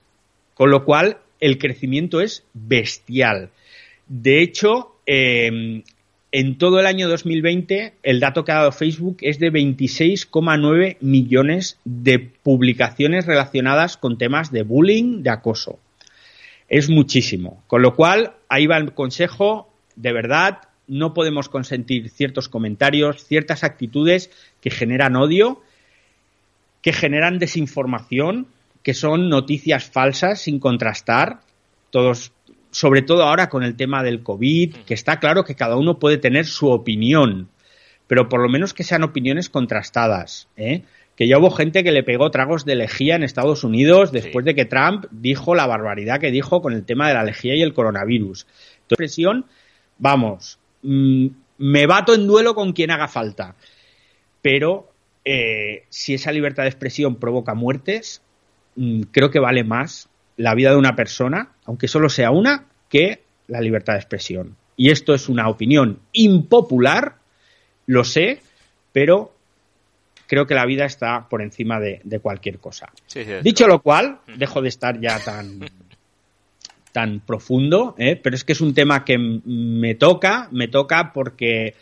Con 0.53 0.71
lo 0.71 0.85
cual, 0.85 1.17
el 1.39 1.57
crecimiento 1.57 2.21
es 2.21 2.43
bestial. 2.53 3.49
De 4.07 4.41
hecho, 4.41 4.95
eh, 5.05 5.83
en 6.37 6.57
todo 6.57 6.81
el 6.81 6.85
año 6.85 7.07
2020, 7.07 7.93
el 8.03 8.19
dato 8.19 8.43
que 8.43 8.51
ha 8.51 8.55
dado 8.55 8.73
Facebook 8.73 9.19
es 9.21 9.39
de 9.39 9.53
26,9 9.53 10.97
millones 10.99 11.79
de 11.85 12.19
publicaciones 12.19 13.25
relacionadas 13.25 13.95
con 13.95 14.17
temas 14.17 14.51
de 14.51 14.63
bullying, 14.63 15.23
de 15.23 15.29
acoso. 15.29 15.79
Es 16.67 16.89
muchísimo. 16.89 17.63
Con 17.67 17.81
lo 17.81 17.95
cual, 17.95 18.33
ahí 18.49 18.67
va 18.67 18.75
el 18.75 18.91
consejo, 18.91 19.71
de 19.95 20.11
verdad, 20.11 20.63
no 20.87 21.13
podemos 21.13 21.47
consentir 21.47 22.09
ciertos 22.09 22.49
comentarios, 22.49 23.23
ciertas 23.23 23.63
actitudes 23.63 24.29
que 24.59 24.71
generan 24.71 25.15
odio, 25.15 25.61
que 26.81 26.91
generan 26.91 27.39
desinformación, 27.39 28.47
que 28.83 28.93
son 28.93 29.29
noticias 29.29 29.89
falsas 29.89 30.41
sin 30.41 30.59
contrastar. 30.59 31.39
Todos 31.91 32.33
sobre 32.75 33.03
todo 33.03 33.23
ahora 33.23 33.47
con 33.47 33.63
el 33.63 33.77
tema 33.77 34.03
del 34.03 34.21
COVID, 34.21 34.75
que 34.85 34.93
está 34.93 35.21
claro 35.21 35.45
que 35.45 35.55
cada 35.55 35.77
uno 35.77 35.97
puede 35.97 36.17
tener 36.17 36.45
su 36.45 36.67
opinión, 36.67 37.47
pero 38.05 38.27
por 38.27 38.41
lo 38.41 38.49
menos 38.49 38.73
que 38.73 38.83
sean 38.83 39.01
opiniones 39.01 39.47
contrastadas. 39.47 40.49
¿eh? 40.57 40.81
Que 41.15 41.25
ya 41.25 41.37
hubo 41.37 41.51
gente 41.51 41.85
que 41.85 41.93
le 41.93 42.03
pegó 42.03 42.31
tragos 42.31 42.65
de 42.65 42.75
lejía 42.75 43.15
en 43.15 43.23
Estados 43.23 43.63
Unidos 43.63 44.11
después 44.11 44.43
de 44.43 44.55
que 44.55 44.65
Trump 44.65 45.05
dijo 45.09 45.55
la 45.55 45.67
barbaridad 45.67 46.19
que 46.19 46.31
dijo 46.31 46.61
con 46.61 46.73
el 46.73 46.83
tema 46.83 47.07
de 47.07 47.13
la 47.13 47.23
lejía 47.23 47.55
y 47.55 47.61
el 47.61 47.73
coronavirus. 47.73 48.45
Entonces, 48.89 49.25
vamos, 49.97 50.59
mm, 50.81 51.27
me 51.59 51.87
bato 51.87 52.13
en 52.13 52.27
duelo 52.27 52.55
con 52.55 52.73
quien 52.73 52.91
haga 52.91 53.07
falta. 53.07 53.55
Pero 54.41 54.91
eh, 55.23 55.85
si 55.87 56.13
esa 56.13 56.33
libertad 56.33 56.63
de 56.63 56.69
expresión 56.71 57.15
provoca 57.15 57.53
muertes, 57.53 58.21
mm, 58.75 59.03
creo 59.13 59.31
que 59.31 59.39
vale 59.39 59.63
más 59.63 60.09
la 60.37 60.53
vida 60.55 60.71
de 60.71 60.77
una 60.77 60.95
persona, 60.95 61.49
aunque 61.65 61.87
solo 61.87 62.09
sea 62.09 62.31
una, 62.31 62.65
que 62.89 63.21
la 63.47 63.61
libertad 63.61 63.93
de 63.93 63.99
expresión. 63.99 64.55
Y 64.75 64.89
esto 64.89 65.13
es 65.13 65.29
una 65.29 65.47
opinión 65.49 65.99
impopular, 66.11 67.15
lo 67.85 68.03
sé, 68.03 68.41
pero 68.91 69.33
creo 70.27 70.45
que 70.47 70.55
la 70.55 70.65
vida 70.65 70.85
está 70.85 71.29
por 71.29 71.41
encima 71.41 71.79
de, 71.79 72.19
cualquier 72.21 72.59
cosa. 72.59 72.91
Dicho 73.41 73.67
lo 73.67 73.81
cual, 73.81 74.19
dejo 74.37 74.61
de 74.61 74.69
estar 74.69 74.99
ya 74.99 75.19
tan, 75.19 75.59
tan 76.91 77.19
profundo, 77.21 77.95
¿eh? 77.97 78.19
pero 78.21 78.35
es 78.35 78.43
que 78.43 78.53
es 78.53 78.61
un 78.61 78.73
tema 78.73 79.05
que 79.05 79.17
me 79.17 79.95
toca, 79.95 80.49
me 80.51 80.67
toca 80.67 81.13
porque 81.13 81.75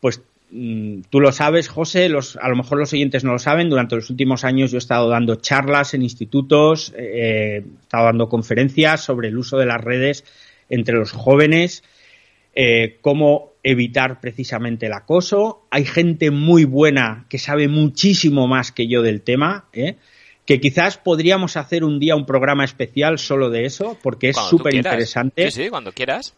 pues 0.00 0.20
Mm, 0.20 0.33
tú 0.50 1.20
lo 1.20 1.32
sabes, 1.32 1.68
José, 1.68 2.08
los, 2.08 2.36
a 2.36 2.48
lo 2.48 2.56
mejor 2.56 2.78
los 2.78 2.92
oyentes 2.92 3.24
no 3.24 3.32
lo 3.32 3.38
saben, 3.38 3.68
durante 3.68 3.96
los 3.96 4.10
últimos 4.10 4.44
años 4.44 4.70
yo 4.70 4.76
he 4.76 4.78
estado 4.78 5.08
dando 5.08 5.36
charlas 5.36 5.94
en 5.94 6.02
institutos, 6.02 6.92
eh, 6.96 7.62
he 7.64 7.82
estado 7.82 8.04
dando 8.04 8.28
conferencias 8.28 9.02
sobre 9.02 9.28
el 9.28 9.38
uso 9.38 9.58
de 9.58 9.66
las 9.66 9.82
redes 9.82 10.24
entre 10.68 10.96
los 10.96 11.12
jóvenes, 11.12 11.82
eh, 12.54 12.98
cómo 13.00 13.54
evitar 13.64 14.20
precisamente 14.20 14.86
el 14.86 14.92
acoso. 14.92 15.66
Hay 15.70 15.84
gente 15.84 16.30
muy 16.30 16.64
buena 16.64 17.26
que 17.28 17.38
sabe 17.38 17.66
muchísimo 17.66 18.46
más 18.46 18.70
que 18.70 18.86
yo 18.86 19.02
del 19.02 19.22
tema, 19.22 19.64
¿eh? 19.72 19.96
que 20.46 20.60
quizás 20.60 20.98
podríamos 20.98 21.56
hacer 21.56 21.82
un 21.82 21.98
día 21.98 22.14
un 22.14 22.26
programa 22.26 22.64
especial 22.64 23.18
solo 23.18 23.50
de 23.50 23.64
eso, 23.64 23.98
porque 24.02 24.28
es 24.28 24.36
súper 24.36 24.74
interesante. 24.74 25.50
Sí, 25.50 25.64
sí, 25.64 25.70
cuando 25.70 25.92
quieras 25.92 26.34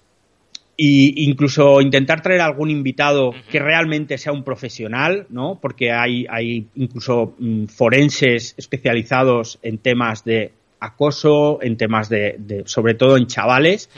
y 0.77 1.25
incluso 1.25 1.81
intentar 1.81 2.21
traer 2.21 2.43
algún 2.43 2.71
invitado 2.71 3.33
que 3.51 3.59
realmente 3.59 4.19
sea 4.19 4.33
un 4.33 4.45
profesional, 4.45 5.27
¿no? 5.31 5.59
Porque 5.61 5.91
hay, 5.91 6.27
hay 6.29 6.67
incluso 6.75 7.35
mm, 7.39 7.67
forenses 7.67 8.55
especializados 8.59 9.59
en 9.63 9.79
temas 9.79 10.25
de 10.25 10.53
acoso, 10.81 11.61
en 11.63 11.77
temas 11.77 12.09
de, 12.11 12.63
sobre 12.67 12.95
todo 12.95 13.17
en 13.17 13.27
chavales. 13.27 13.89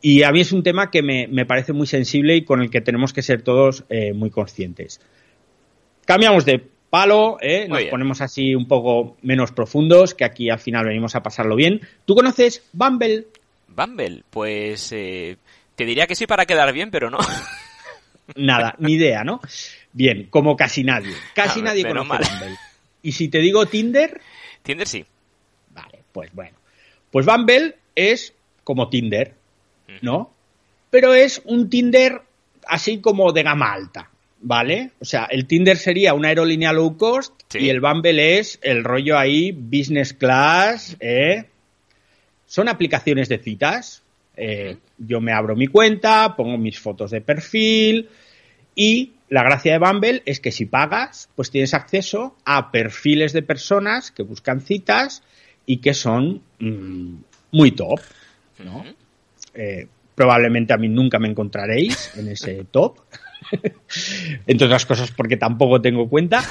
Y 0.00 0.22
a 0.22 0.32
mí 0.32 0.40
es 0.40 0.52
un 0.52 0.62
tema 0.62 0.90
que 0.90 1.02
me, 1.02 1.26
me, 1.26 1.44
parece 1.44 1.72
muy 1.72 1.86
sensible 1.86 2.36
y 2.36 2.44
con 2.44 2.62
el 2.62 2.70
que 2.70 2.80
tenemos 2.80 3.12
que 3.12 3.20
ser 3.22 3.42
todos 3.42 3.84
eh, 3.90 4.12
muy 4.14 4.30
conscientes. 4.30 5.00
Cambiamos 6.06 6.44
de 6.46 6.62
palo, 6.88 7.36
¿eh? 7.40 7.66
nos 7.68 7.82
ponemos 7.84 8.20
así 8.20 8.54
un 8.54 8.66
poco 8.66 9.16
menos 9.22 9.52
profundos, 9.52 10.14
que 10.14 10.24
aquí 10.24 10.48
al 10.50 10.58
final 10.58 10.86
venimos 10.86 11.14
a 11.14 11.22
pasarlo 11.22 11.56
bien. 11.56 11.80
¿Tú 12.04 12.14
conoces 12.14 12.66
Bumble? 12.72 13.26
Bumble, 13.68 14.22
pues 14.30 14.92
eh, 14.92 15.36
te 15.78 15.86
diría 15.86 16.08
que 16.08 16.16
sí 16.16 16.26
para 16.26 16.44
quedar 16.44 16.72
bien, 16.72 16.90
pero 16.90 17.08
no. 17.08 17.18
Nada, 18.34 18.74
ni 18.80 18.94
idea, 18.94 19.22
¿no? 19.22 19.40
Bien, 19.92 20.26
como 20.28 20.56
casi 20.56 20.82
nadie. 20.82 21.14
Casi 21.34 21.62
nadie 21.62 21.86
conoce 21.86 22.08
Bumble. 22.08 22.58
¿Y 23.00 23.12
si 23.12 23.28
te 23.28 23.38
digo 23.38 23.64
Tinder? 23.66 24.20
Tinder 24.64 24.88
sí. 24.88 25.06
Vale, 25.70 26.00
pues 26.10 26.34
bueno. 26.34 26.58
Pues 27.12 27.24
Bumble 27.24 27.76
es 27.94 28.34
como 28.64 28.88
Tinder, 28.88 29.34
¿no? 30.02 30.32
Pero 30.90 31.14
es 31.14 31.42
un 31.44 31.70
Tinder 31.70 32.22
así 32.66 32.98
como 32.98 33.30
de 33.30 33.44
gama 33.44 33.72
alta, 33.72 34.10
¿vale? 34.40 34.90
O 34.98 35.04
sea, 35.04 35.26
el 35.30 35.46
Tinder 35.46 35.76
sería 35.76 36.12
una 36.12 36.28
aerolínea 36.28 36.72
low 36.72 36.96
cost 36.96 37.54
y 37.54 37.68
el 37.68 37.80
Bumble 37.80 38.40
es 38.40 38.58
el 38.62 38.82
rollo 38.82 39.16
ahí 39.16 39.52
business 39.52 40.12
class, 40.12 40.96
¿eh? 40.98 41.44
Son 42.46 42.68
aplicaciones 42.68 43.28
de 43.28 43.38
citas, 43.38 44.02
eh, 44.38 44.76
yo 44.98 45.20
me 45.20 45.32
abro 45.32 45.56
mi 45.56 45.66
cuenta, 45.66 46.34
pongo 46.36 46.56
mis 46.56 46.78
fotos 46.78 47.10
de 47.10 47.20
perfil 47.20 48.08
y 48.74 49.12
la 49.28 49.42
gracia 49.42 49.72
de 49.72 49.78
Bumble 49.78 50.22
es 50.24 50.40
que 50.40 50.52
si 50.52 50.66
pagas, 50.66 51.28
pues 51.34 51.50
tienes 51.50 51.74
acceso 51.74 52.36
a 52.44 52.70
perfiles 52.70 53.32
de 53.32 53.42
personas 53.42 54.10
que 54.10 54.22
buscan 54.22 54.60
citas 54.60 55.22
y 55.66 55.78
que 55.78 55.92
son 55.92 56.42
mm, 56.58 57.14
muy 57.52 57.72
top, 57.72 58.00
¿no? 58.64 58.84
Eh, 59.54 59.86
probablemente 60.14 60.72
a 60.72 60.78
mí 60.78 60.88
nunca 60.88 61.18
me 61.18 61.28
encontraréis 61.28 62.12
en 62.16 62.28
ese 62.28 62.64
top. 62.70 63.00
Entre 64.46 64.66
otras 64.66 64.86
cosas 64.86 65.10
porque 65.10 65.36
tampoco 65.36 65.80
tengo 65.80 66.08
cuenta. 66.08 66.42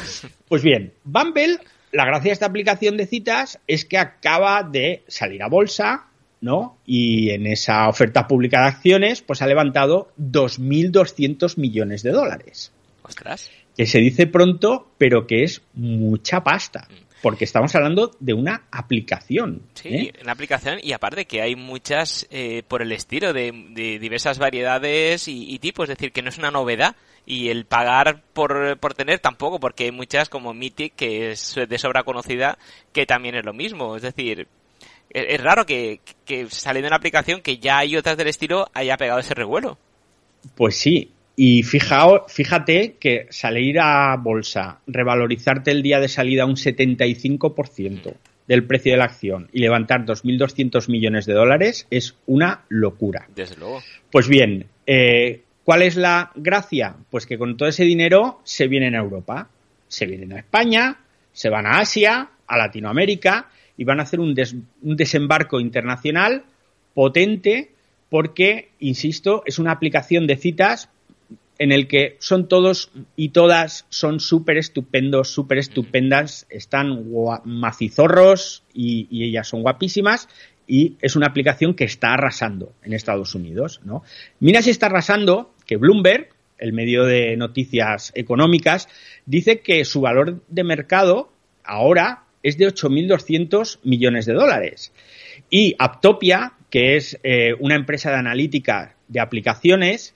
Pues 0.48 0.62
bien, 0.62 0.94
Bumble, 1.04 1.60
la 1.92 2.06
gracia 2.06 2.30
de 2.30 2.34
esta 2.34 2.46
aplicación 2.46 2.98
de 2.98 3.08
citas 3.08 3.60
es 3.68 3.86
que 3.86 3.98
acaba 3.98 4.64
de 4.64 5.04
salir 5.08 5.42
a 5.42 5.48
bolsa, 5.48 6.08
¿no? 6.48 6.78
Y 6.86 7.32
en 7.32 7.46
esa 7.46 7.90
oferta 7.90 8.26
pública 8.26 8.62
de 8.62 8.68
acciones, 8.70 9.22
pues 9.22 9.42
ha 9.42 9.48
levantado 9.48 10.14
2.200 10.18 11.58
millones 11.58 12.04
de 12.04 12.12
dólares. 12.12 12.72
Ostras. 13.04 13.52
Que 13.76 13.86
se 13.86 14.00
dice 14.00 14.28
pronto, 14.28 14.90
pero 14.98 15.28
que 15.28 15.44
es 15.44 15.62
mucha 15.74 16.44
pasta. 16.44 16.88
Porque 17.22 17.44
estamos 17.44 17.76
hablando 17.76 18.12
de 18.22 18.34
una 18.34 18.64
aplicación. 18.72 19.64
Sí, 19.74 19.90
¿eh? 19.90 20.14
una 20.22 20.32
aplicación 20.32 20.80
y 20.82 20.94
aparte 20.94 21.26
que 21.26 21.42
hay 21.42 21.58
muchas 21.58 22.28
eh, 22.30 22.64
por 22.66 22.82
el 22.82 22.94
estilo 22.94 23.34
de, 23.34 23.52
diversas 24.00 24.40
variedades 24.40 25.28
y, 25.28 25.60
tipos, 25.60 25.90
es 25.90 25.98
decir, 25.98 26.14
que 26.14 26.22
no 26.22 26.30
es 26.30 26.38
una 26.38 26.52
novedad 26.52 26.96
y 27.26 27.50
el 27.50 27.66
pagar 27.66 28.22
por, 28.34 28.78
por 28.78 28.94
tener 28.94 29.20
tampoco, 29.20 29.60
porque 29.60 29.86
hay 29.86 29.92
muchas 29.92 30.30
como 30.30 30.54
Mythic 30.54 30.96
que 30.96 31.32
es 31.32 31.56
de 31.68 31.78
sobra 31.78 32.04
conocida 32.04 32.58
que 32.94 33.06
también 33.06 33.36
es 33.36 33.44
lo 33.44 33.52
mismo, 33.52 33.98
es 33.98 34.04
decir, 34.04 34.48
es, 35.18 35.42
raro 35.42 35.66
que, 35.66 36.00
que 36.26 36.48
saliendo 36.50 36.88
una 36.88 36.98
aplicación 36.98 37.42
que 37.42 37.58
ya 37.58 37.80
hay 37.80 37.96
otras 37.96 38.18
del 38.18 38.28
estilo 38.28 38.68
haya 38.74 38.98
pegado 38.98 39.20
ese 39.20 39.34
revuelo. 39.34 39.78
Pues 40.56 40.78
sí, 40.78 41.12
y 41.40 41.62
fijao, 41.62 42.26
fíjate 42.28 42.96
que 43.00 43.28
salir 43.30 43.80
a 43.80 44.16
bolsa, 44.18 44.80
revalorizarte 44.88 45.70
el 45.70 45.84
día 45.84 46.00
de 46.00 46.08
salida 46.08 46.48
un 46.48 46.56
75% 46.56 48.16
del 48.48 48.66
precio 48.66 48.94
de 48.94 48.98
la 48.98 49.06
acción 49.06 49.48
y 49.54 49.60
levantar 49.60 50.04
2.200 50.04 50.90
millones 50.90 51.28
de 51.28 51.34
dólares 51.34 51.86
es 51.92 52.16
una 52.26 52.64
locura. 52.70 53.28
Desde 53.36 53.56
luego. 53.58 53.84
Pues 54.12 54.28
bien, 54.28 54.66
eh, 54.88 55.44
¿cuál 55.64 55.84
es 55.84 55.96
la 55.96 56.32
gracia? 56.34 56.96
Pues 57.12 57.28
que 57.28 57.38
con 57.38 57.56
todo 57.56 57.70
ese 57.70 57.84
dinero 57.84 58.42
se 58.44 58.68
vienen 58.68 58.96
a 58.96 59.00
Europa, 59.00 59.50
se 59.88 60.08
vienen 60.08 60.34
a 60.34 60.40
España, 60.40 61.02
se 61.34 61.50
van 61.50 61.68
a 61.68 61.80
Asia, 61.80 62.30
a 62.48 62.58
Latinoamérica 62.58 63.48
y 63.78 63.84
van 63.84 64.00
a 64.00 64.04
hacer 64.04 64.20
un, 64.20 64.36
un 64.82 64.96
desembarco 64.96 65.60
internacional 65.60 66.44
potente 66.94 67.72
porque, 68.10 68.70
insisto, 68.80 69.44
es 69.46 69.60
una 69.60 69.72
aplicación 69.72 70.28
de 70.28 70.38
citas 70.38 70.90
en 71.60 71.72
el 71.72 71.88
que 71.88 72.18
son 72.20 72.48
todos 72.48 72.92
y 73.16 73.30
todas 73.30 73.86
son 73.90 74.20
súper 74.20 74.58
estupendos, 74.58 75.30
súper 75.30 75.58
estupendas, 75.58 76.46
están 76.50 77.06
macizorros 77.46 78.64
y, 78.74 79.08
y, 79.10 79.26
ellas 79.26 79.48
son 79.48 79.64
guapísimas 79.64 80.30
y 80.68 80.98
es 81.02 81.16
una 81.16 81.28
aplicación 81.28 81.74
que 81.74 81.86
está 81.86 82.14
arrasando 82.14 82.74
en 82.84 82.94
Estados 82.94 83.34
Unidos, 83.34 83.82
¿no? 83.84 84.04
Mira 84.40 84.62
si 84.62 84.70
está 84.70 84.88
arrasando 84.88 85.54
que 85.66 85.78
Bloomberg, 85.78 86.30
el 86.60 86.74
medio 86.74 87.06
de 87.06 87.36
noticias 87.38 88.12
económicas, 88.16 88.88
dice 89.26 89.60
que 89.60 89.86
su 89.86 90.02
valor 90.02 90.42
de 90.48 90.64
mercado 90.64 91.32
ahora 91.64 92.27
es 92.48 92.58
de 92.58 92.66
8.200 92.66 93.80
millones 93.84 94.26
de 94.26 94.34
dólares. 94.34 94.94
Y 95.50 95.76
Aptopia, 95.80 96.54
que 96.70 96.96
es 96.96 97.20
eh, 97.24 97.54
una 97.60 97.76
empresa 97.76 98.10
de 98.10 98.16
analítica 98.16 98.96
de 99.10 99.20
aplicaciones, 99.20 100.16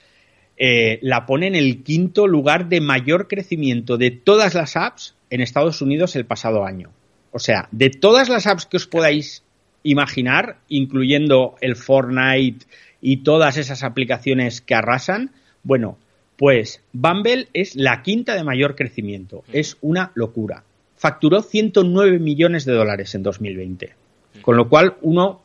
eh, 0.56 1.00
la 1.02 1.26
pone 1.26 1.48
en 1.48 1.56
el 1.56 1.84
quinto 1.84 2.28
lugar 2.28 2.70
de 2.70 2.80
mayor 2.80 3.28
crecimiento 3.28 3.98
de 3.98 4.12
todas 4.12 4.54
las 4.54 4.78
apps 4.78 5.16
en 5.30 5.42
Estados 5.42 5.82
Unidos 5.82 6.16
el 6.16 6.26
pasado 6.26 6.64
año. 6.64 6.92
O 7.32 7.40
sea, 7.40 7.68
de 7.72 7.90
todas 7.90 8.30
las 8.30 8.48
apps 8.48 8.66
que 8.66 8.78
os 8.78 8.88
podáis 8.88 9.44
imaginar, 9.84 10.60
incluyendo 10.70 11.56
el 11.60 11.76
Fortnite 11.76 12.66
y 13.02 13.18
todas 13.24 13.58
esas 13.58 13.84
aplicaciones 13.84 14.62
que 14.62 14.76
arrasan, 14.76 15.32
bueno, 15.64 15.98
pues 16.38 16.82
Bumble 16.94 17.50
es 17.54 17.76
la 17.76 18.04
quinta 18.04 18.36
de 18.36 18.46
mayor 18.46 18.76
crecimiento. 18.76 19.44
Es 19.52 19.78
una 19.82 20.14
locura. 20.16 20.64
Facturó 21.02 21.42
109 21.42 22.20
millones 22.20 22.64
de 22.64 22.74
dólares 22.74 23.16
en 23.16 23.24
2020. 23.24 23.96
Con 24.44 24.56
lo 24.56 24.70
cual 24.70 24.98
uno 25.02 25.42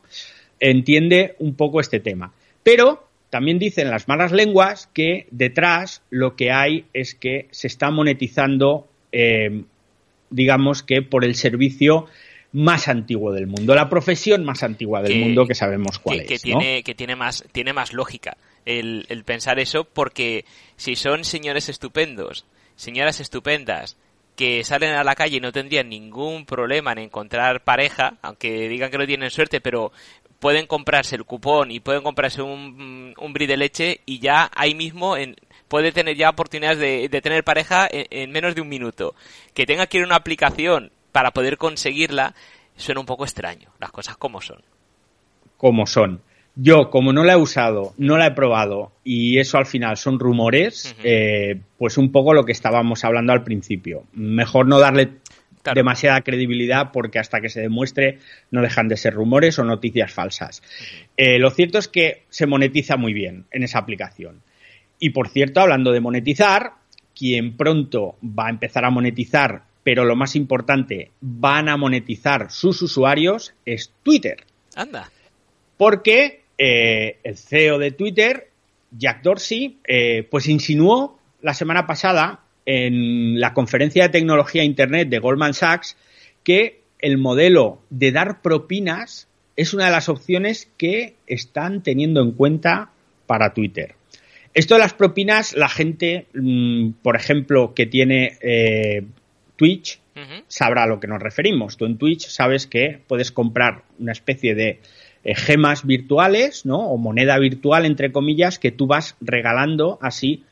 entiende 0.59 1.35
un 1.39 1.55
poco 1.55 1.79
este 1.79 1.99
tema. 1.99 2.31
Pero 2.61 3.07
también 3.31 3.57
dicen 3.57 3.89
las 3.89 4.07
malas 4.07 4.31
lenguas 4.31 4.87
que 4.93 5.25
detrás 5.31 6.03
lo 6.11 6.35
que 6.35 6.51
hay 6.51 6.85
es 6.93 7.15
que 7.15 7.47
se 7.49 7.65
está 7.65 7.89
monetizando, 7.89 8.87
eh, 9.11 9.63
digamos 10.29 10.83
que 10.83 11.01
por 11.01 11.25
el 11.25 11.33
servicio 11.33 12.05
más 12.51 12.87
antiguo 12.87 13.33
del 13.33 13.47
mundo, 13.47 13.73
la 13.73 13.89
profesión 13.89 14.45
más 14.45 14.61
antigua 14.61 15.01
del 15.01 15.19
mundo 15.19 15.47
que 15.47 15.55
sabemos 15.55 15.97
cuál 15.97 16.23
que, 16.23 16.35
es. 16.35 16.43
tiene, 16.43 16.83
que 16.83 16.93
tiene 16.93 17.15
más, 17.15 17.43
tiene 17.51 17.73
más 17.73 17.93
lógica 17.93 18.37
el, 18.63 19.07
el 19.09 19.23
pensar 19.23 19.57
eso, 19.57 19.85
porque 19.85 20.45
si 20.75 20.95
son 20.95 21.23
señores 21.23 21.67
estupendos, 21.67 22.45
señoras 22.75 23.19
estupendas, 23.19 23.97
que 24.37 24.63
salen 24.63 24.93
a 24.93 25.03
la 25.03 25.15
calle 25.15 25.37
y 25.37 25.41
no 25.41 25.51
tendrían 25.51 25.89
ningún 25.89 26.45
problema 26.45 26.93
en 26.93 26.99
encontrar 26.99 27.63
pareja, 27.63 28.13
aunque 28.21 28.69
digan 28.69 28.91
que 28.91 28.97
no 28.99 29.07
tienen 29.07 29.31
suerte, 29.31 29.59
pero 29.59 29.91
pueden 30.39 30.67
comprarse 30.67 31.15
el 31.15 31.25
cupón 31.25 31.71
y 31.71 31.79
pueden 31.79 32.03
comprarse 32.03 32.43
un, 32.43 33.15
un 33.17 33.33
de 33.33 33.57
leche 33.57 34.01
y 34.05 34.19
ya 34.19 34.49
ahí 34.55 34.75
mismo 34.75 35.17
en, 35.17 35.35
puede 35.67 35.91
tener 35.91 36.15
ya 36.15 36.29
oportunidades 36.29 36.79
de, 36.79 37.21
tener 37.21 37.43
pareja 37.43 37.87
en, 37.91 38.31
menos 38.31 38.55
de 38.55 38.61
un 38.61 38.69
minuto. 38.69 39.15
Que 39.53 39.65
tenga 39.65 39.87
que 39.87 39.97
ir 39.97 40.03
a 40.03 40.07
una 40.07 40.15
aplicación 40.15 40.91
para 41.11 41.31
poder 41.31 41.57
conseguirla 41.57 42.35
suena 42.75 42.99
un 42.99 43.07
poco 43.07 43.23
extraño, 43.23 43.71
las 43.79 43.91
cosas 43.91 44.17
como 44.17 44.39
son. 44.39 44.61
Como 45.57 45.87
son. 45.87 46.21
Yo, 46.59 46.89
como 46.89 47.13
no 47.13 47.23
la 47.23 47.33
he 47.33 47.37
usado, 47.37 47.93
no 47.97 48.17
la 48.17 48.27
he 48.27 48.31
probado 48.31 48.91
y 49.03 49.37
eso 49.37 49.59
al 49.59 49.67
final 49.67 49.95
son 49.95 50.19
rumores, 50.19 50.95
eh, 51.03 51.61
pues 51.77 51.99
un 51.99 52.11
poco 52.11 52.33
lo 52.33 52.45
que 52.45 52.51
estábamos 52.51 53.05
hablando 53.05 53.31
al 53.31 53.43
principio. 53.43 54.05
Mejor 54.13 54.67
no 54.67 54.79
darle 54.79 55.11
demasiada 55.75 56.21
credibilidad 56.21 56.91
porque 56.91 57.19
hasta 57.19 57.41
que 57.41 57.49
se 57.49 57.61
demuestre 57.61 58.17
no 58.49 58.63
dejan 58.63 58.87
de 58.87 58.97
ser 58.97 59.13
rumores 59.13 59.59
o 59.59 59.63
noticias 59.63 60.11
falsas. 60.11 60.63
Eh, 61.15 61.37
lo 61.37 61.51
cierto 61.51 61.77
es 61.77 61.87
que 61.87 62.23
se 62.29 62.47
monetiza 62.47 62.97
muy 62.97 63.13
bien 63.13 63.45
en 63.51 63.61
esa 63.61 63.77
aplicación. 63.77 64.41
Y 64.99 65.11
por 65.11 65.29
cierto, 65.29 65.61
hablando 65.61 65.91
de 65.91 66.01
monetizar, 66.01 66.71
quien 67.15 67.55
pronto 67.55 68.15
va 68.23 68.47
a 68.47 68.51
empezar 68.51 68.83
a 68.83 68.89
monetizar, 68.89 69.63
pero 69.83 70.05
lo 70.05 70.15
más 70.15 70.35
importante, 70.35 71.11
van 71.21 71.69
a 71.69 71.77
monetizar 71.77 72.49
sus 72.49 72.81
usuarios, 72.81 73.53
es 73.63 73.93
Twitter. 74.01 74.43
Anda. 74.75 75.11
Porque 75.77 76.46
eh, 76.57 77.19
el 77.23 77.37
CEO 77.37 77.77
de 77.77 77.91
Twitter, 77.91 78.49
Jack 78.91 79.21
Dorsey, 79.21 79.77
eh, 79.87 80.27
pues 80.29 80.47
insinuó 80.47 81.19
la 81.41 81.53
semana 81.53 81.85
pasada 81.85 82.41
en 82.65 83.39
la 83.39 83.53
conferencia 83.53 84.03
de 84.03 84.09
tecnología 84.09 84.63
Internet 84.63 85.09
de 85.09 85.19
Goldman 85.19 85.53
Sachs 85.53 85.97
que 86.43 86.81
el 86.99 87.17
modelo 87.17 87.81
de 87.89 88.11
dar 88.11 88.41
propinas 88.41 89.27
es 89.55 89.73
una 89.73 89.85
de 89.85 89.91
las 89.91 90.09
opciones 90.09 90.69
que 90.77 91.15
están 91.27 91.83
teniendo 91.83 92.21
en 92.21 92.31
cuenta 92.31 92.91
para 93.25 93.53
Twitter. 93.53 93.95
Esto 94.53 94.75
de 94.75 94.79
las 94.79 94.93
propinas, 94.93 95.55
la 95.55 95.69
gente, 95.69 96.27
mm, 96.33 96.91
por 97.03 97.15
ejemplo, 97.15 97.73
que 97.75 97.85
tiene 97.85 98.37
eh, 98.41 99.03
Twitch, 99.55 99.99
sabrá 100.47 100.83
a 100.83 100.87
lo 100.87 100.99
que 100.99 101.07
nos 101.07 101.21
referimos. 101.21 101.77
Tú 101.77 101.85
en 101.85 101.97
Twitch 101.97 102.27
sabes 102.27 102.65
que 102.65 102.99
puedes 103.07 103.31
comprar 103.31 103.83
una 103.99 104.13
especie 104.13 104.55
de 104.55 104.79
eh, 105.27 105.35
gemas 105.35 105.85
virtuales, 105.85 106.65
¿no? 106.65 106.77
O 106.87 106.97
moneda 106.97 107.37
virtual, 107.37 107.85
entre 107.85 108.13
comillas, 108.13 108.59
que 108.59 108.71
tú 108.71 108.87
vas 108.87 109.17
regalando 109.19 109.99
así 110.01 110.45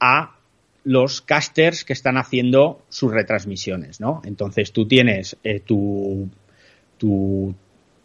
a 0.00 0.34
los 0.82 1.20
casters 1.20 1.84
que 1.84 1.92
están 1.92 2.16
haciendo 2.16 2.80
sus 2.88 3.12
retransmisiones, 3.12 4.00
¿no? 4.00 4.22
Entonces 4.24 4.72
tú 4.72 4.88
tienes 4.88 5.36
eh, 5.44 5.60
tu, 5.60 6.30
tu 6.96 7.54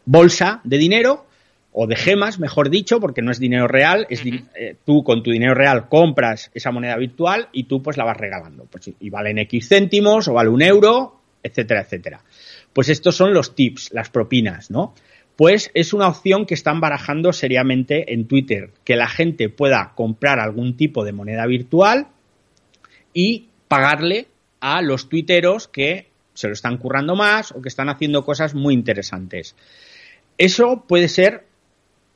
bolsa 0.03 0.59
de 0.65 0.77
dinero 0.77 1.25
o 1.71 1.87
de 1.87 1.95
gemas, 1.95 2.37
mejor 2.37 2.69
dicho, 2.69 2.99
porque 2.99 3.21
no 3.21 3.31
es 3.31 3.39
dinero 3.39 3.69
real, 3.69 4.05
es 4.09 4.23
eh, 4.25 4.75
tú 4.83 5.05
con 5.05 5.23
tu 5.23 5.31
dinero 5.31 5.53
real 5.53 5.87
compras 5.87 6.51
esa 6.53 6.71
moneda 6.71 6.97
virtual 6.97 7.47
y 7.53 7.63
tú 7.63 7.81
pues 7.81 7.95
la 7.95 8.03
vas 8.03 8.17
regalando. 8.17 8.65
Pues, 8.65 8.91
y 8.99 9.09
valen 9.09 9.39
X 9.39 9.69
céntimos 9.69 10.27
o 10.27 10.33
vale 10.33 10.49
un 10.49 10.61
euro, 10.61 11.21
etcétera, 11.41 11.79
etcétera. 11.79 12.21
Pues 12.73 12.89
estos 12.89 13.15
son 13.15 13.33
los 13.33 13.55
tips, 13.55 13.93
las 13.93 14.09
propinas, 14.09 14.69
¿no? 14.69 14.93
Pues 15.35 15.71
es 15.73 15.93
una 15.93 16.07
opción 16.07 16.45
que 16.45 16.53
están 16.53 16.79
barajando 16.79 17.33
seriamente 17.33 18.13
en 18.13 18.27
Twitter, 18.27 18.71
que 18.83 18.95
la 18.95 19.07
gente 19.07 19.49
pueda 19.49 19.93
comprar 19.95 20.39
algún 20.39 20.77
tipo 20.77 21.03
de 21.03 21.13
moneda 21.13 21.45
virtual 21.47 22.07
y 23.13 23.47
pagarle 23.67 24.27
a 24.59 24.81
los 24.81 25.09
tuiteros 25.09 25.67
que 25.67 26.07
se 26.33 26.47
lo 26.47 26.53
están 26.53 26.77
currando 26.77 27.15
más 27.15 27.51
o 27.51 27.61
que 27.61 27.69
están 27.69 27.89
haciendo 27.89 28.23
cosas 28.23 28.53
muy 28.55 28.73
interesantes. 28.73 29.55
Eso 30.37 30.85
puede 30.87 31.07
ser 31.07 31.45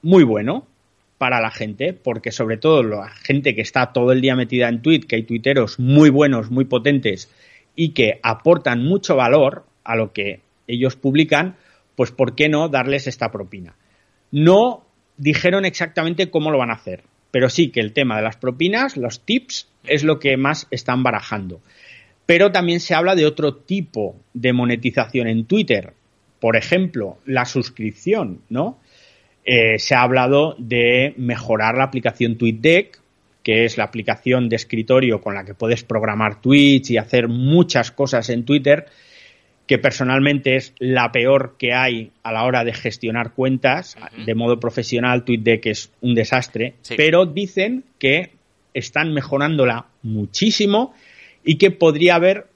muy 0.01 0.23
bueno 0.23 0.67
para 1.17 1.41
la 1.41 1.51
gente, 1.51 1.93
porque 1.93 2.31
sobre 2.31 2.57
todo 2.57 2.83
la 2.83 3.09
gente 3.09 3.55
que 3.55 3.61
está 3.61 3.91
todo 3.91 4.11
el 4.11 4.21
día 4.21 4.35
metida 4.35 4.69
en 4.69 4.81
Twitter, 4.81 5.07
que 5.07 5.15
hay 5.17 5.23
tuiteros 5.23 5.79
muy 5.79 6.09
buenos, 6.09 6.51
muy 6.51 6.65
potentes 6.65 7.29
y 7.75 7.89
que 7.89 8.19
aportan 8.23 8.83
mucho 8.83 9.15
valor 9.15 9.65
a 9.83 9.95
lo 9.95 10.13
que 10.13 10.41
ellos 10.67 10.95
publican, 10.95 11.55
pues 11.97 12.11
¿por 12.11 12.35
qué 12.35 12.47
no 12.47 12.69
darles 12.69 13.07
esta 13.07 13.31
propina? 13.31 13.75
No 14.31 14.85
dijeron 15.17 15.65
exactamente 15.65 16.29
cómo 16.29 16.51
lo 16.51 16.59
van 16.59 16.69
a 16.69 16.75
hacer, 16.75 17.01
pero 17.31 17.49
sí 17.49 17.69
que 17.69 17.79
el 17.79 17.91
tema 17.91 18.17
de 18.17 18.21
las 18.21 18.37
propinas, 18.37 18.97
los 18.97 19.21
tips, 19.21 19.67
es 19.87 20.03
lo 20.03 20.19
que 20.19 20.37
más 20.37 20.67
están 20.69 21.01
barajando. 21.01 21.59
Pero 22.27 22.51
también 22.51 22.81
se 22.81 22.93
habla 22.93 23.15
de 23.15 23.25
otro 23.25 23.55
tipo 23.55 24.15
de 24.35 24.53
monetización 24.53 25.27
en 25.27 25.45
Twitter. 25.45 25.93
Por 26.39 26.55
ejemplo, 26.55 27.17
la 27.25 27.45
suscripción, 27.45 28.41
¿no? 28.47 28.77
Eh, 29.43 29.79
se 29.79 29.95
ha 29.95 30.03
hablado 30.03 30.55
de 30.59 31.15
mejorar 31.17 31.77
la 31.77 31.85
aplicación 31.85 32.37
TweetDeck, 32.37 32.99
que 33.41 33.65
es 33.65 33.77
la 33.77 33.85
aplicación 33.85 34.49
de 34.49 34.57
escritorio 34.57 35.19
con 35.19 35.33
la 35.33 35.45
que 35.45 35.55
puedes 35.55 35.83
programar 35.83 36.41
tweets 36.41 36.91
y 36.91 36.97
hacer 36.97 37.27
muchas 37.27 37.91
cosas 37.91 38.29
en 38.29 38.45
Twitter, 38.45 38.85
que 39.67 39.77
personalmente 39.77 40.55
es 40.55 40.73
la 40.79 41.11
peor 41.11 41.55
que 41.59 41.73
hay 41.73 42.11
a 42.23 42.31
la 42.31 42.45
hora 42.45 42.63
de 42.63 42.73
gestionar 42.73 43.33
cuentas 43.33 43.97
de 44.25 44.33
modo 44.33 44.59
profesional. 44.59 45.25
TweetDeck 45.25 45.65
es 45.67 45.91
un 46.01 46.15
desastre, 46.15 46.75
pero 46.95 47.25
dicen 47.25 47.83
que 47.99 48.31
están 48.73 49.13
mejorándola 49.13 49.87
muchísimo 50.03 50.93
y 51.43 51.57
que 51.57 51.71
podría 51.71 52.15
haber 52.15 52.47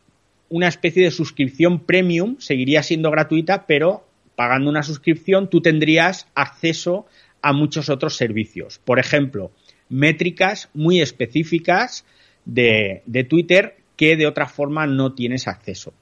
una 0.49 0.67
especie 0.67 1.03
de 1.03 1.11
suscripción 1.11 1.79
premium, 1.79 2.35
seguiría 2.39 2.83
siendo 2.83 3.09
gratuita, 3.11 3.65
pero 3.65 4.05
pagando 4.35 4.69
una 4.69 4.83
suscripción 4.83 5.49
tú 5.49 5.61
tendrías 5.61 6.27
acceso 6.35 7.05
a 7.41 7.53
muchos 7.53 7.89
otros 7.89 8.15
servicios. 8.15 8.79
Por 8.83 8.99
ejemplo, 8.99 9.51
métricas 9.89 10.69
muy 10.73 11.01
específicas 11.01 12.05
de, 12.45 13.03
Twitter 13.29 13.77
que 13.95 14.17
de 14.17 14.27
otra 14.27 14.47
forma 14.47 14.87
no 14.87 15.13
tienes 15.13 15.47
acceso. 15.47 15.93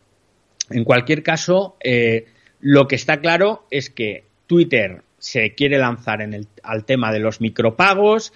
En 0.70 0.84
cualquier 0.84 1.24
caso, 1.24 1.78
eh, 1.84 2.26
lo 2.60 2.88
que 2.88 2.96
está 2.96 3.20
claro 3.20 3.66
es 3.72 3.90
que 3.90 4.26
Twitter 4.48 5.04
se 5.18 5.54
quiere 5.54 5.78
lanzar 5.78 6.22
en 6.22 6.34
el, 6.34 6.48
al 6.64 6.86
tema 6.86 7.12
de 7.12 7.20
los 7.20 7.42
micropagos, 7.42 8.34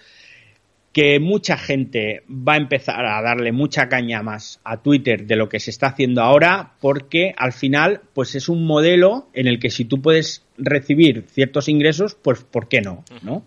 que 0.91 1.19
mucha 1.19 1.58
gente 1.58 2.24
va 2.30 2.54
a 2.54 2.58
empezar 2.58 3.04
a 3.06 3.22
darle 3.22 3.52
mucha 3.52 3.89
caña 3.89 4.22
más 4.22 4.60
a 4.63 4.84
Twitter 4.84 5.26
de 5.26 5.36
lo 5.36 5.50
que 5.50 5.60
se 5.60 5.72
está 5.72 5.88
haciendo 5.88 6.22
ahora, 6.22 6.74
porque 6.80 7.34
al 7.36 7.52
final, 7.52 8.02
pues 8.13 8.36
es 8.36 8.48
un 8.48 8.65
modelo 8.65 9.28
en 9.34 9.48
el 9.48 9.60
que 9.60 9.72
si 9.72 9.86
tú 9.86 10.02
puedes 10.02 10.46
recibir 10.58 11.26
ciertos 11.28 11.67
ingresos, 11.67 12.15
pues 12.22 12.43
¿por 12.43 12.69
qué 12.69 12.82
no? 12.82 13.04
¿no? 13.24 13.43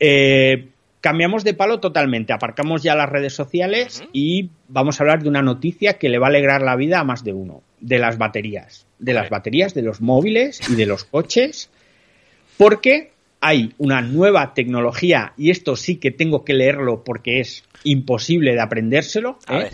Eh, 0.00 0.70
cambiamos 1.00 1.44
de 1.44 1.54
palo 1.54 1.80
totalmente, 1.80 2.32
aparcamos 2.32 2.82
ya 2.82 2.94
las 2.94 3.08
redes 3.08 3.34
sociales 3.34 4.04
y 4.12 4.50
vamos 4.68 4.98
a 4.98 5.04
hablar 5.04 5.22
de 5.22 5.28
una 5.28 5.42
noticia 5.42 5.98
que 5.98 6.08
le 6.08 6.18
va 6.18 6.26
a 6.26 6.30
alegrar 6.30 6.62
la 6.62 6.76
vida 6.76 7.00
a 7.00 7.04
más 7.04 7.24
de 7.24 7.32
uno, 7.32 7.62
de 7.80 7.98
las 7.98 8.18
baterías, 8.18 8.86
de 8.98 9.14
las 9.14 9.30
baterías 9.30 9.74
de 9.74 9.82
los 9.82 10.00
móviles 10.00 10.60
y 10.68 10.74
de 10.74 10.86
los 10.86 11.04
coches, 11.04 11.70
porque 12.56 13.12
hay 13.40 13.74
una 13.78 14.00
nueva 14.00 14.54
tecnología, 14.54 15.32
y 15.36 15.50
esto 15.50 15.76
sí 15.76 15.96
que 15.96 16.10
tengo 16.10 16.44
que 16.44 16.54
leerlo 16.54 17.04
porque 17.04 17.40
es 17.40 17.64
imposible 17.84 18.54
de 18.54 18.60
aprendérselo, 18.60 19.38
¿eh? 19.48 19.70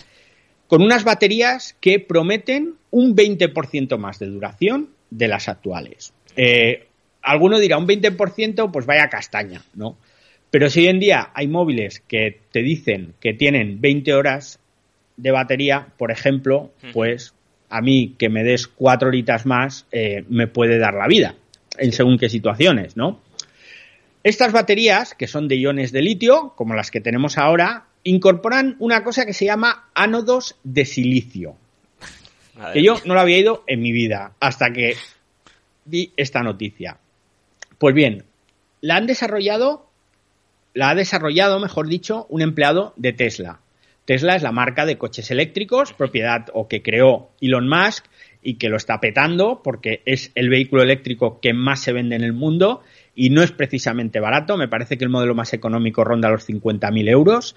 con 0.66 0.82
unas 0.82 1.04
baterías 1.04 1.76
que 1.80 2.00
prometen 2.00 2.74
un 2.90 3.14
20% 3.16 3.96
más 3.98 4.18
de 4.18 4.26
duración 4.26 4.90
de 5.10 5.28
las 5.28 5.48
actuales. 5.48 6.12
Eh, 6.36 6.88
alguno 7.22 7.58
dirá 7.58 7.78
un 7.78 7.86
20%, 7.86 8.70
pues 8.70 8.86
vaya 8.86 9.08
castaña, 9.08 9.62
¿no? 9.74 9.96
Pero 10.52 10.68
si 10.68 10.80
hoy 10.80 10.88
en 10.88 11.00
día 11.00 11.30
hay 11.32 11.48
móviles 11.48 12.00
que 12.06 12.38
te 12.52 12.62
dicen 12.62 13.14
que 13.20 13.32
tienen 13.32 13.80
20 13.80 14.12
horas 14.12 14.60
de 15.16 15.30
batería, 15.30 15.88
por 15.96 16.10
ejemplo, 16.10 16.70
pues 16.92 17.32
a 17.70 17.80
mí 17.80 18.14
que 18.18 18.28
me 18.28 18.44
des 18.44 18.68
cuatro 18.68 19.08
horitas 19.08 19.46
más 19.46 19.86
eh, 19.92 20.26
me 20.28 20.48
puede 20.48 20.78
dar 20.78 20.92
la 20.92 21.06
vida 21.06 21.36
en 21.78 21.92
según 21.92 22.18
qué 22.18 22.28
situaciones, 22.28 22.98
¿no? 22.98 23.18
Estas 24.24 24.52
baterías, 24.52 25.14
que 25.14 25.26
son 25.26 25.48
de 25.48 25.56
iones 25.56 25.90
de 25.90 26.02
litio, 26.02 26.52
como 26.54 26.74
las 26.74 26.90
que 26.90 27.00
tenemos 27.00 27.38
ahora, 27.38 27.86
incorporan 28.04 28.76
una 28.78 29.02
cosa 29.04 29.24
que 29.24 29.32
se 29.32 29.46
llama 29.46 29.88
ánodos 29.94 30.56
de 30.64 30.84
silicio. 30.84 31.56
Que 32.74 32.82
yo 32.82 32.96
no 33.06 33.14
lo 33.14 33.20
había 33.20 33.38
ido 33.38 33.64
en 33.66 33.80
mi 33.80 33.90
vida 33.90 34.34
hasta 34.38 34.70
que 34.70 34.96
vi 35.86 36.12
esta 36.18 36.42
noticia. 36.42 36.98
Pues 37.78 37.94
bien, 37.94 38.24
la 38.82 38.96
han 38.96 39.06
desarrollado, 39.06 39.88
la 40.74 40.90
ha 40.90 40.94
desarrollado, 40.94 41.60
mejor 41.60 41.88
dicho, 41.88 42.26
un 42.28 42.42
empleado 42.42 42.94
de 42.96 43.12
Tesla. 43.12 43.60
Tesla 44.04 44.34
es 44.34 44.42
la 44.42 44.52
marca 44.52 44.84
de 44.84 44.98
coches 44.98 45.30
eléctricos, 45.30 45.92
propiedad 45.92 46.46
o 46.54 46.66
que 46.66 46.82
creó 46.82 47.30
Elon 47.40 47.68
Musk 47.68 48.06
y 48.42 48.54
que 48.54 48.68
lo 48.68 48.76
está 48.76 49.00
petando 49.00 49.62
porque 49.62 50.02
es 50.04 50.32
el 50.34 50.48
vehículo 50.48 50.82
eléctrico 50.82 51.38
que 51.40 51.52
más 51.54 51.80
se 51.80 51.92
vende 51.92 52.16
en 52.16 52.24
el 52.24 52.32
mundo 52.32 52.82
y 53.14 53.30
no 53.30 53.42
es 53.42 53.52
precisamente 53.52 54.18
barato. 54.18 54.56
Me 54.56 54.68
parece 54.68 54.98
que 54.98 55.04
el 55.04 55.10
modelo 55.10 55.34
más 55.34 55.52
económico 55.52 56.02
ronda 56.02 56.30
los 56.30 56.48
50.000 56.48 57.08
euros. 57.08 57.54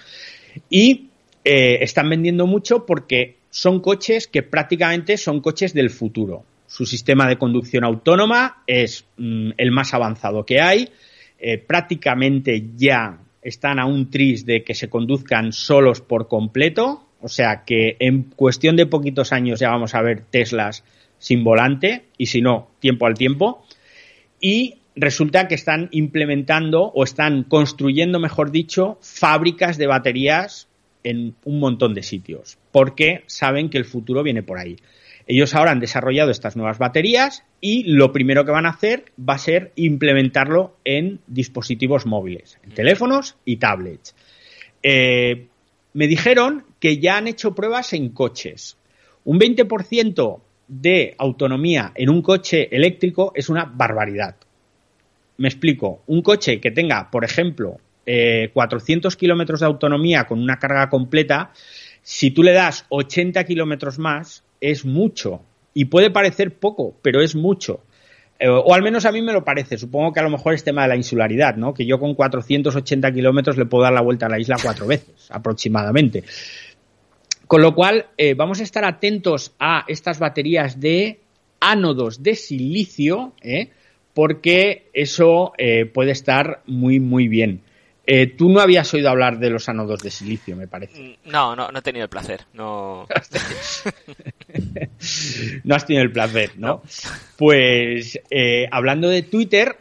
Y 0.70 1.10
eh, 1.44 1.80
están 1.82 2.10
vendiendo 2.10 2.46
mucho 2.46 2.86
porque 2.86 3.38
son 3.50 3.80
coches 3.80 4.28
que 4.28 4.44
prácticamente 4.44 5.18
son 5.18 5.42
coches 5.42 5.74
del 5.74 5.90
futuro. 5.90 6.44
Su 6.68 6.86
sistema 6.86 7.28
de 7.28 7.38
conducción 7.38 7.84
autónoma 7.84 8.64
es 8.68 9.06
mm, 9.18 9.52
el 9.58 9.72
más 9.72 9.94
avanzado 9.94 10.46
que 10.46 10.62
hay. 10.62 10.90
Eh, 11.48 11.60
prácticamente 11.60 12.72
ya 12.76 13.20
están 13.44 13.78
a 13.78 13.86
un 13.86 14.10
tris 14.10 14.48
de 14.48 14.64
que 14.64 14.74
se 14.74 14.90
conduzcan 14.90 15.54
solos 15.54 16.02
por 16.02 16.28
completo. 16.28 17.08
O 17.22 17.28
sea 17.28 17.66
que 17.66 17.98
en 18.00 18.24
cuestión 18.24 18.76
de 18.76 18.88
poquitos 18.88 19.32
años 19.32 19.60
ya 19.60 19.70
vamos 19.70 19.94
a 19.94 20.02
ver 20.02 20.22
Teslas 20.22 20.84
sin 21.20 21.44
volante 21.44 22.06
y 22.18 22.26
si 22.26 22.42
no, 22.42 22.72
tiempo 22.80 23.06
al 23.06 23.14
tiempo. 23.14 23.64
Y 24.42 24.80
resulta 24.96 25.48
que 25.48 25.54
están 25.54 25.88
implementando 25.92 26.86
o 26.96 27.04
están 27.04 27.44
construyendo, 27.44 28.20
mejor 28.20 28.50
dicho, 28.50 28.98
fábricas 29.04 29.78
de 29.78 29.86
baterías 29.86 30.68
en 31.04 31.36
un 31.44 31.60
montón 31.60 31.94
de 31.94 32.02
sitios, 32.02 32.58
porque 32.72 33.24
saben 33.28 33.70
que 33.70 33.78
el 33.78 33.86
futuro 33.86 34.24
viene 34.24 34.42
por 34.42 34.58
ahí. 34.58 34.78
Ellos 35.28 35.56
ahora 35.56 35.72
han 35.72 35.80
desarrollado 35.80 36.30
estas 36.30 36.56
nuevas 36.56 36.78
baterías 36.78 37.44
y 37.60 37.84
lo 37.84 38.12
primero 38.12 38.46
que 38.46 38.52
van 38.52 38.66
a 38.66 38.70
hacer 38.70 39.06
va 39.18 39.36
a 39.36 39.40
ser 39.40 39.72
implementarlo 39.76 40.78
en 40.86 41.20
dispositivos 41.28 42.06
móviles, 42.06 42.60
en 42.64 42.72
teléfonos 42.72 43.36
y 43.44 43.58
tablets. 43.58 44.16
Eh, 44.84 45.48
me 45.94 46.08
dijeron 46.08 46.66
que 46.80 47.00
ya 47.00 47.18
han 47.18 47.28
hecho 47.28 47.56
pruebas 47.56 47.94
en 47.94 48.10
coches. 48.10 48.78
Un 49.24 49.40
20% 49.40 50.40
de 50.68 51.16
autonomía 51.18 51.92
en 51.96 52.10
un 52.10 52.22
coche 52.22 52.76
eléctrico 52.76 53.32
es 53.36 53.50
una 53.50 53.66
barbaridad. 53.66 54.36
Me 55.38 55.48
explico, 55.48 56.04
un 56.06 56.22
coche 56.22 56.60
que 56.62 56.72
tenga, 56.72 57.10
por 57.10 57.26
ejemplo, 57.26 57.80
400 58.06 59.14
eh, 59.14 59.18
kilómetros 59.18 59.62
de 59.62 59.66
autonomía 59.66 60.26
con 60.26 60.40
una 60.40 60.60
carga 60.60 60.90
completa, 60.90 61.52
si 62.04 62.30
tú 62.30 62.44
le 62.44 62.54
das 62.54 62.86
80 62.90 63.44
kilómetros 63.46 63.98
más, 63.98 64.45
es 64.62 64.86
mucho. 64.86 65.42
Y 65.74 65.86
puede 65.86 66.10
parecer 66.10 66.58
poco, 66.58 66.96
pero 67.02 67.22
es 67.22 67.36
mucho. 67.36 67.82
Eh, 68.40 68.48
o 68.50 68.74
al 68.74 68.82
menos 68.82 69.06
a 69.06 69.12
mí 69.12 69.22
me 69.22 69.34
lo 69.34 69.44
parece. 69.44 69.78
Supongo 69.78 70.14
que 70.14 70.20
a 70.20 70.24
lo 70.24 70.30
mejor 70.30 70.54
es 70.54 70.64
tema 70.64 70.84
de 70.84 70.90
la 70.90 70.96
insularidad, 70.96 71.56
¿no? 71.56 71.74
Que 71.74 71.86
yo 71.86 72.00
con 72.00 72.16
480 72.16 73.12
kilómetros 73.12 73.58
le 73.58 73.66
puedo 73.66 73.84
dar 73.84 73.94
la 73.94 74.02
vuelta 74.02 74.26
a 74.26 74.30
la 74.30 74.40
isla 74.40 74.58
cuatro 74.62 74.88
veces, 74.88 75.30
aproximadamente. 75.30 76.24
Con 77.48 77.62
lo 77.62 77.76
cual, 77.76 78.08
eh, 78.18 78.34
vamos 78.34 78.60
a 78.60 78.64
estar 78.64 78.86
atentos 78.86 79.54
a 79.60 79.86
estas 79.88 80.20
baterías 80.20 80.80
de 80.80 81.20
ánodos 81.60 82.24
de 82.24 82.36
silicio, 82.36 83.34
¿eh? 83.42 83.70
porque 84.14 84.90
eso 84.94 85.54
puede 85.94 86.12
estar 86.12 86.62
muy, 86.66 87.00
muy 87.00 87.28
bien. 87.28 87.62
Eh, 88.08 88.28
tú 88.28 88.50
no 88.50 88.60
habías 88.60 88.94
oído 88.94 89.10
hablar 89.10 89.40
de 89.40 89.50
los 89.50 89.68
ánodos 89.68 90.02
de 90.02 90.12
silicio, 90.12 90.56
me 90.56 90.68
parece. 90.68 91.02
Mm, 91.02 91.32
no, 91.32 91.56
no, 91.56 91.72
no 91.72 91.80
he 91.80 91.82
tenido 91.82 92.04
el 92.04 92.10
placer. 92.10 92.42
No, 92.54 93.08
no 95.64 95.76
has 95.76 95.86
tenido 95.86 96.04
el 96.04 96.12
placer, 96.12 96.52
¿no? 96.58 96.84
Pues 97.38 98.20
eh, 98.30 98.68
hablando 98.72 99.10
de 99.10 99.24
Twitter, 99.24 99.78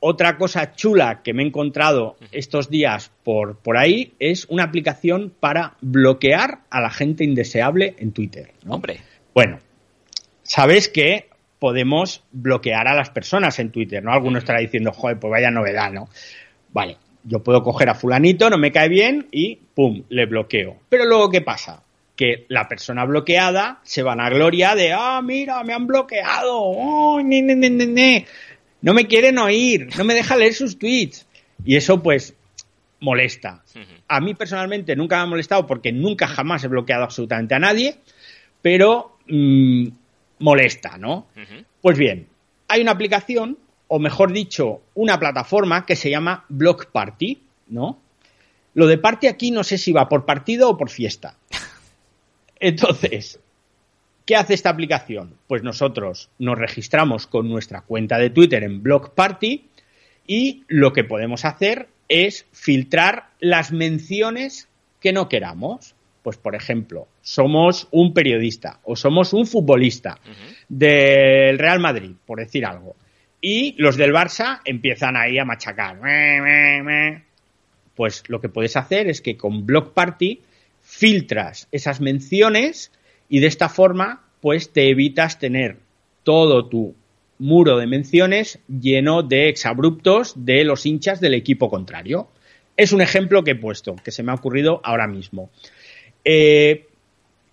otra 0.00 0.36
cosa 0.36 0.74
chula 0.74 1.22
que 1.22 1.34
me 1.34 1.42
he 1.42 1.46
encontrado 1.46 2.16
estos 2.30 2.70
días 2.70 3.10
por, 3.24 3.58
por 3.58 3.76
ahí 3.76 4.14
es 4.18 4.46
una 4.46 4.64
aplicación 4.64 5.34
para 5.38 5.74
bloquear 5.80 6.60
a 6.70 6.80
la 6.80 6.90
gente 6.90 7.24
indeseable 7.24 7.94
en 7.98 8.12
Twitter. 8.12 8.52
Hombre. 8.68 9.00
Bueno, 9.34 9.58
sabes 10.42 10.88
que 10.88 11.28
podemos 11.58 12.24
bloquear 12.32 12.88
a 12.88 12.94
las 12.94 13.10
personas 13.10 13.58
en 13.58 13.70
Twitter, 13.70 14.02
¿no? 14.02 14.12
Alguno 14.12 14.38
estará 14.38 14.60
diciendo, 14.60 14.92
joder, 14.92 15.18
pues 15.18 15.30
vaya 15.30 15.50
novedad, 15.50 15.90
¿no? 15.90 16.08
Vale, 16.76 16.98
yo 17.24 17.42
puedo 17.42 17.62
coger 17.62 17.88
a 17.88 17.94
fulanito, 17.94 18.50
no 18.50 18.58
me 18.58 18.70
cae 18.70 18.90
bien 18.90 19.28
y 19.32 19.56
¡pum! 19.74 20.02
le 20.10 20.26
bloqueo. 20.26 20.76
Pero 20.90 21.06
luego, 21.06 21.30
¿qué 21.30 21.40
pasa? 21.40 21.82
Que 22.14 22.44
la 22.48 22.68
persona 22.68 23.06
bloqueada 23.06 23.80
se 23.82 24.02
van 24.02 24.20
a 24.20 24.28
gloria 24.28 24.74
de, 24.74 24.92
ah, 24.92 25.22
mira, 25.24 25.64
me 25.64 25.72
han 25.72 25.86
bloqueado, 25.86 26.52
oh, 26.54 27.22
no 27.22 28.92
me 28.92 29.06
quieren 29.06 29.38
oír, 29.38 29.88
no 29.96 30.04
me 30.04 30.12
deja 30.12 30.36
leer 30.36 30.52
sus 30.52 30.78
tweets. 30.78 31.26
Y 31.64 31.76
eso, 31.76 32.02
pues, 32.02 32.34
molesta. 33.00 33.64
A 34.06 34.20
mí 34.20 34.34
personalmente 34.34 34.94
nunca 34.96 35.16
me 35.16 35.22
ha 35.22 35.26
molestado 35.26 35.66
porque 35.66 35.92
nunca 35.92 36.26
jamás 36.26 36.62
he 36.64 36.68
bloqueado 36.68 37.04
absolutamente 37.04 37.54
a 37.54 37.58
nadie, 37.58 37.96
pero 38.60 39.16
mm, 39.28 39.86
molesta, 40.40 40.98
¿no? 40.98 41.26
Pues 41.80 41.96
bien, 41.96 42.26
hay 42.68 42.82
una 42.82 42.90
aplicación, 42.90 43.56
o 43.88 43.98
mejor 43.98 44.32
dicho, 44.32 44.82
una 44.94 45.18
plataforma 45.18 45.86
que 45.86 45.96
se 45.96 46.10
llama 46.10 46.44
Block 46.48 46.86
Party, 46.90 47.40
¿no? 47.68 48.00
Lo 48.74 48.86
de 48.86 48.98
party 48.98 49.26
aquí 49.26 49.50
no 49.50 49.64
sé 49.64 49.78
si 49.78 49.92
va 49.92 50.08
por 50.08 50.26
partido 50.26 50.68
o 50.68 50.76
por 50.76 50.90
fiesta. 50.90 51.36
Entonces, 52.60 53.40
¿qué 54.26 54.36
hace 54.36 54.54
esta 54.54 54.70
aplicación? 54.70 55.34
Pues 55.46 55.62
nosotros 55.62 56.28
nos 56.38 56.58
registramos 56.58 57.26
con 57.26 57.48
nuestra 57.48 57.80
cuenta 57.80 58.18
de 58.18 58.30
Twitter 58.30 58.64
en 58.64 58.82
Block 58.82 59.14
Party 59.14 59.64
y 60.26 60.64
lo 60.68 60.92
que 60.92 61.04
podemos 61.04 61.44
hacer 61.44 61.88
es 62.08 62.46
filtrar 62.52 63.30
las 63.40 63.72
menciones 63.72 64.68
que 65.00 65.12
no 65.12 65.28
queramos. 65.28 65.94
Pues, 66.22 66.36
por 66.36 66.56
ejemplo, 66.56 67.06
somos 67.22 67.86
un 67.92 68.12
periodista 68.12 68.80
o 68.84 68.96
somos 68.96 69.32
un 69.32 69.46
futbolista 69.46 70.18
del 70.68 71.56
Real 71.56 71.78
Madrid, 71.78 72.12
por 72.26 72.40
decir 72.40 72.66
algo, 72.66 72.96
y 73.48 73.76
los 73.78 73.96
del 73.96 74.12
Barça 74.12 74.60
empiezan 74.64 75.16
ahí 75.16 75.38
a 75.38 75.44
machacar. 75.44 76.00
Pues 77.94 78.24
lo 78.26 78.40
que 78.40 78.48
puedes 78.48 78.76
hacer 78.76 79.06
es 79.06 79.20
que 79.20 79.36
con 79.36 79.64
Block 79.64 79.94
Party 79.94 80.40
filtras 80.82 81.68
esas 81.70 82.00
menciones 82.00 82.90
y 83.28 83.38
de 83.38 83.46
esta 83.46 83.68
forma 83.68 84.24
pues 84.40 84.72
te 84.72 84.90
evitas 84.90 85.38
tener 85.38 85.76
todo 86.24 86.66
tu 86.66 86.96
muro 87.38 87.78
de 87.78 87.86
menciones 87.86 88.58
lleno 88.66 89.22
de 89.22 89.48
exabruptos 89.48 90.44
de 90.44 90.64
los 90.64 90.84
hinchas 90.84 91.20
del 91.20 91.34
equipo 91.34 91.70
contrario. 91.70 92.26
Es 92.76 92.92
un 92.92 93.00
ejemplo 93.00 93.44
que 93.44 93.52
he 93.52 93.54
puesto, 93.54 93.94
que 93.94 94.10
se 94.10 94.24
me 94.24 94.32
ha 94.32 94.34
ocurrido 94.34 94.80
ahora 94.82 95.06
mismo. 95.06 95.50
Eh, 96.24 96.85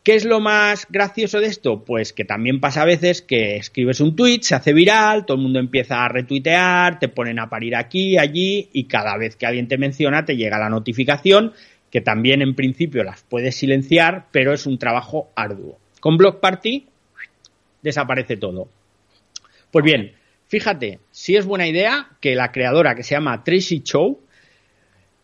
¿Qué 0.03 0.15
es 0.15 0.25
lo 0.25 0.41
más 0.41 0.85
gracioso 0.89 1.39
de 1.39 1.47
esto? 1.47 1.85
Pues 1.85 2.11
que 2.11 2.25
también 2.25 2.59
pasa 2.59 2.81
a 2.81 2.85
veces 2.85 3.21
que 3.21 3.55
escribes 3.55 4.01
un 4.01 4.17
tweet, 4.17 4.39
se 4.41 4.53
hace 4.53 4.73
viral, 4.73 5.25
todo 5.25 5.37
el 5.37 5.43
mundo 5.43 5.59
empieza 5.59 6.03
a 6.03 6.09
retuitear, 6.09 6.99
te 6.99 7.07
ponen 7.07 7.39
a 7.39 7.49
parir 7.49 7.73
aquí, 7.77 8.17
allí, 8.17 8.69
y 8.73 8.83
cada 8.83 9.17
vez 9.17 9.37
que 9.37 9.45
alguien 9.45 9.69
te 9.69 9.77
menciona 9.77 10.25
te 10.25 10.35
llega 10.35 10.59
la 10.59 10.67
notificación, 10.67 11.53
que 11.89 12.01
también 12.01 12.41
en 12.41 12.53
principio 12.53 13.05
las 13.05 13.23
puedes 13.23 13.55
silenciar, 13.55 14.25
pero 14.31 14.51
es 14.53 14.65
un 14.65 14.77
trabajo 14.77 15.31
arduo. 15.37 15.79
Con 16.01 16.17
Block 16.17 16.41
Party 16.41 16.85
desaparece 17.81 18.35
todo. 18.35 18.67
Pues 19.71 19.85
bien, 19.85 20.11
fíjate, 20.47 20.99
si 21.11 21.37
es 21.37 21.45
buena 21.45 21.65
idea 21.65 22.09
que 22.19 22.35
la 22.35 22.51
creadora 22.51 22.93
que 22.93 23.03
se 23.03 23.15
llama 23.15 23.41
Tracy 23.45 23.79
Chow 23.83 24.19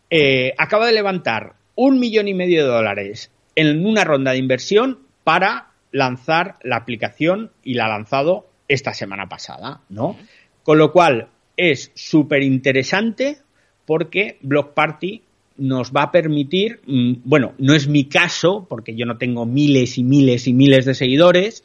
eh, 0.08 0.54
acaba 0.56 0.86
de 0.86 0.94
levantar 0.94 1.56
un 1.74 2.00
millón 2.00 2.28
y 2.28 2.34
medio 2.34 2.62
de 2.62 2.68
dólares 2.70 3.30
en 3.60 3.84
una 3.84 4.04
ronda 4.04 4.32
de 4.32 4.38
inversión 4.38 5.00
para 5.24 5.68
lanzar 5.92 6.56
la 6.62 6.76
aplicación 6.76 7.50
y 7.62 7.74
la 7.74 7.86
ha 7.86 7.88
lanzado 7.88 8.48
esta 8.68 8.94
semana 8.94 9.28
pasada, 9.28 9.80
¿no? 9.88 10.16
Con 10.62 10.78
lo 10.78 10.92
cual 10.92 11.28
es 11.56 11.90
súper 11.94 12.42
interesante 12.42 13.38
porque 13.84 14.38
Block 14.40 14.72
Party 14.72 15.22
nos 15.58 15.92
va 15.92 16.04
a 16.04 16.12
permitir, 16.12 16.80
mm, 16.86 17.14
bueno, 17.24 17.52
no 17.58 17.74
es 17.74 17.86
mi 17.86 18.04
caso, 18.04 18.66
porque 18.68 18.94
yo 18.94 19.04
no 19.04 19.18
tengo 19.18 19.44
miles 19.44 19.98
y 19.98 20.04
miles 20.04 20.46
y 20.46 20.54
miles 20.54 20.86
de 20.86 20.94
seguidores, 20.94 21.64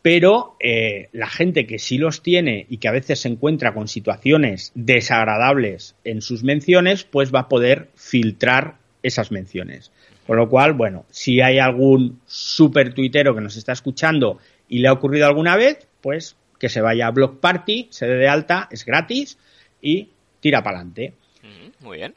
pero 0.00 0.56
eh, 0.60 1.08
la 1.12 1.28
gente 1.28 1.66
que 1.66 1.78
sí 1.78 1.98
los 1.98 2.22
tiene 2.22 2.64
y 2.70 2.78
que 2.78 2.88
a 2.88 2.92
veces 2.92 3.20
se 3.20 3.28
encuentra 3.28 3.74
con 3.74 3.88
situaciones 3.88 4.72
desagradables 4.74 5.96
en 6.04 6.22
sus 6.22 6.42
menciones, 6.44 7.04
pues 7.04 7.34
va 7.34 7.40
a 7.40 7.48
poder 7.48 7.90
filtrar 7.96 8.76
esas 9.02 9.30
menciones. 9.30 9.90
Con 10.28 10.36
lo 10.36 10.46
cual, 10.50 10.74
bueno, 10.74 11.06
si 11.08 11.40
hay 11.40 11.58
algún 11.58 12.20
super 12.26 12.92
tuitero 12.92 13.34
que 13.34 13.40
nos 13.40 13.56
está 13.56 13.72
escuchando 13.72 14.36
y 14.68 14.80
le 14.80 14.88
ha 14.88 14.92
ocurrido 14.92 15.26
alguna 15.26 15.56
vez, 15.56 15.88
pues 16.02 16.36
que 16.58 16.68
se 16.68 16.82
vaya 16.82 17.06
a 17.06 17.12
Block 17.12 17.40
Party, 17.40 17.88
se 17.90 18.06
dé 18.06 18.16
de 18.16 18.28
alta, 18.28 18.68
es 18.70 18.84
gratis 18.84 19.38
y 19.80 20.10
tira 20.40 20.62
para 20.62 20.80
adelante. 20.80 21.14
Mm, 21.42 21.82
muy 21.82 21.96
bien. 21.96 22.14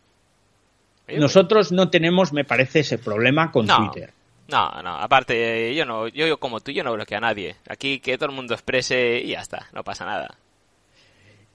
Nosotros 1.07 1.71
no 1.71 1.89
tenemos, 1.89 2.33
me 2.33 2.43
parece, 2.43 2.81
ese 2.81 2.97
problema 2.97 3.49
con 3.49 3.65
Twitter. 3.65 4.11
No, 4.49 4.81
no, 4.83 4.97
aparte, 4.97 5.73
yo 5.73 5.85
no, 5.85 6.09
yo 6.09 6.37
como 6.37 6.59
tú, 6.59 6.73
yo 6.73 6.83
no 6.83 6.91
bloqueo 6.91 7.17
a 7.17 7.21
nadie. 7.21 7.55
Aquí 7.69 8.01
que 8.01 8.17
todo 8.17 8.27
el 8.29 8.35
mundo 8.35 8.53
exprese 8.53 9.21
y 9.23 9.29
ya 9.29 9.39
está, 9.39 9.69
no 9.71 9.85
pasa 9.85 10.05
nada. 10.05 10.35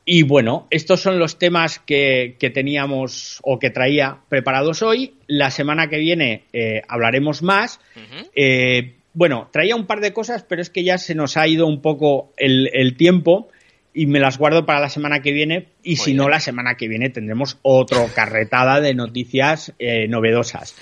Y 0.08 0.22
bueno, 0.22 0.68
estos 0.70 1.00
son 1.00 1.18
los 1.18 1.36
temas 1.36 1.80
que, 1.80 2.36
teníamos 2.54 3.40
o 3.42 3.58
que 3.58 3.70
traía 3.70 4.20
preparados 4.28 4.80
hoy. 4.82 5.14
La 5.26 5.50
semana 5.50 5.88
que 5.88 5.98
viene 5.98 6.44
eh, 6.52 6.82
hablaremos 6.86 7.42
más. 7.42 7.80
Eh, 8.36 8.94
bueno, 9.14 9.48
traía 9.52 9.74
un 9.74 9.86
par 9.86 10.00
de 10.00 10.12
cosas, 10.12 10.44
pero 10.44 10.62
es 10.62 10.70
que 10.70 10.84
ya 10.84 10.96
se 10.98 11.16
nos 11.16 11.36
ha 11.36 11.48
ido 11.48 11.66
un 11.66 11.82
poco 11.82 12.32
el, 12.36 12.96
tiempo 12.96 13.48
y 13.92 14.06
me 14.06 14.20
las 14.20 14.38
guardo 14.38 14.64
para 14.64 14.78
la 14.78 14.90
semana 14.90 15.22
que 15.22 15.32
viene. 15.32 15.66
Y 15.82 15.96
si 15.96 16.14
no, 16.14 16.28
la 16.28 16.38
semana 16.38 16.76
que 16.76 16.86
viene 16.86 17.10
tendremos 17.10 17.58
otra 17.62 18.06
carretada 18.14 18.80
de 18.80 18.94
noticias 18.94 19.74
eh, 19.80 20.06
novedosas. 20.06 20.76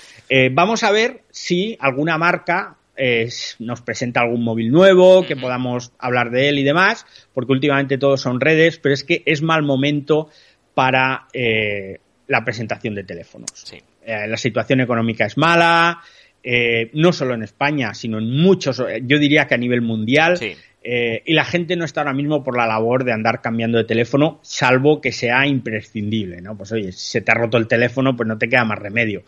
vamos 0.51 0.83
a 0.83 0.91
ver 0.91 1.21
si 1.31 1.77
alguna 1.79 2.19
marca 2.19 2.77
nos 3.59 3.81
presenta 3.81 4.21
algún 4.21 4.43
móvil 4.43 4.71
nuevo, 4.71 5.25
que 5.25 5.35
podamos 5.35 5.91
hablar 5.99 6.31
de 6.31 6.49
él 6.49 6.59
y 6.59 6.63
demás, 6.63 7.05
porque 7.33 7.51
últimamente 7.51 7.97
todos 7.97 8.21
son 8.21 8.39
redes, 8.39 8.79
pero 8.79 8.93
es 8.93 9.03
que 9.03 9.23
es 9.25 9.41
mal 9.41 9.63
momento 9.63 10.29
para 10.75 11.27
eh, 11.33 11.99
la 12.27 12.43
presentación 12.43 12.93
de 12.93 13.03
teléfonos. 13.03 13.49
Eh, 14.05 14.27
la 14.27 14.37
situación 14.37 14.81
económica 14.81 15.25
es 15.25 15.37
mala, 15.37 16.01
eh, 16.43 16.91
no 16.93 17.11
solo 17.11 17.33
en 17.33 17.41
España, 17.41 17.95
sino 17.95 18.19
en 18.19 18.29
muchos, 18.29 18.83
yo 19.01 19.17
diría 19.17 19.47
que 19.47 19.55
a 19.55 19.57
nivel 19.57 19.81
mundial. 19.81 20.37
y 20.83 21.33
la 21.33 21.45
gente 21.45 21.75
no 21.75 21.83
está 21.83 22.01
ahora 22.01 22.13
mismo 22.13 22.43
por 22.43 22.55
la 22.55 22.67
labor 22.67 23.05
de 23.05 23.11
andar 23.11 23.41
cambiando 23.41 23.79
de 23.79 23.85
teléfono, 23.85 24.39
salvo 24.43 25.01
que 25.01 25.11
sea 25.11 25.47
imprescindible, 25.47 26.41
¿no? 26.41 26.55
Pues 26.55 26.71
oye, 26.73 26.91
si 26.91 27.09
se 27.09 27.21
te 27.21 27.31
ha 27.31 27.35
roto 27.35 27.57
el 27.57 27.67
teléfono, 27.67 28.15
pues 28.15 28.27
no 28.27 28.37
te 28.37 28.47
queda 28.47 28.65
más 28.65 28.77
remedio 28.77 29.23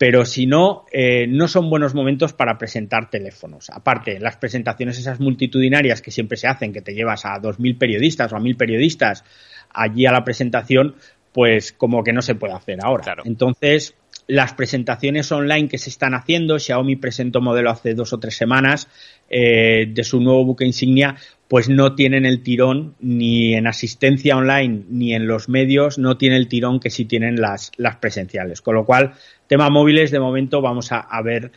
pero 0.00 0.24
si 0.24 0.46
no, 0.46 0.86
eh, 0.90 1.26
no 1.26 1.46
son 1.46 1.68
buenos 1.68 1.94
momentos 1.94 2.32
para 2.32 2.56
presentar 2.56 3.10
teléfonos. 3.10 3.68
Aparte, 3.68 4.18
las 4.18 4.38
presentaciones 4.38 4.98
esas 4.98 5.20
multitudinarias 5.20 6.00
que 6.00 6.10
siempre 6.10 6.38
se 6.38 6.46
hacen, 6.46 6.72
que 6.72 6.80
te 6.80 6.94
llevas 6.94 7.26
a 7.26 7.38
2.000 7.38 7.76
periodistas 7.76 8.32
o 8.32 8.36
a 8.36 8.40
1.000 8.40 8.56
periodistas 8.56 9.24
allí 9.68 10.06
a 10.06 10.12
la 10.12 10.24
presentación, 10.24 10.94
pues 11.34 11.72
como 11.72 12.02
que 12.02 12.14
no 12.14 12.22
se 12.22 12.34
puede 12.34 12.54
hacer 12.54 12.78
ahora. 12.82 13.16
Entonces, 13.26 13.94
las 14.26 14.54
presentaciones 14.54 15.30
online 15.32 15.68
que 15.68 15.76
se 15.76 15.90
están 15.90 16.14
haciendo, 16.14 16.58
Xiaomi 16.58 16.96
presentó 16.96 17.42
modelo 17.42 17.68
hace 17.68 17.92
dos 17.92 18.14
o 18.14 18.18
tres 18.18 18.34
semanas 18.34 18.88
eh, 19.28 19.84
de 19.86 20.02
su 20.02 20.18
nuevo 20.18 20.46
buque 20.46 20.64
insignia, 20.64 21.16
pues 21.50 21.68
no 21.68 21.96
tienen 21.96 22.26
el 22.26 22.44
tirón 22.44 22.94
ni 23.00 23.54
en 23.54 23.66
asistencia 23.66 24.36
online 24.36 24.84
ni 24.88 25.14
en 25.14 25.26
los 25.26 25.48
medios, 25.48 25.98
no 25.98 26.16
tiene 26.16 26.36
el 26.36 26.46
tirón 26.46 26.78
que 26.78 26.90
sí 26.90 27.06
tienen 27.06 27.40
las, 27.40 27.72
las 27.76 27.96
presenciales. 27.96 28.60
Con 28.62 28.76
lo 28.76 28.84
cual, 28.84 29.14
tema 29.48 29.68
móviles, 29.68 30.12
de 30.12 30.20
momento 30.20 30.62
vamos 30.62 30.92
a, 30.92 31.22
ver 31.22 31.50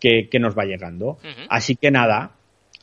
qué, 0.00 0.28
nos 0.40 0.58
va 0.58 0.64
llegando. 0.64 1.18
Así 1.48 1.76
que 1.76 1.92
nada, 1.92 2.32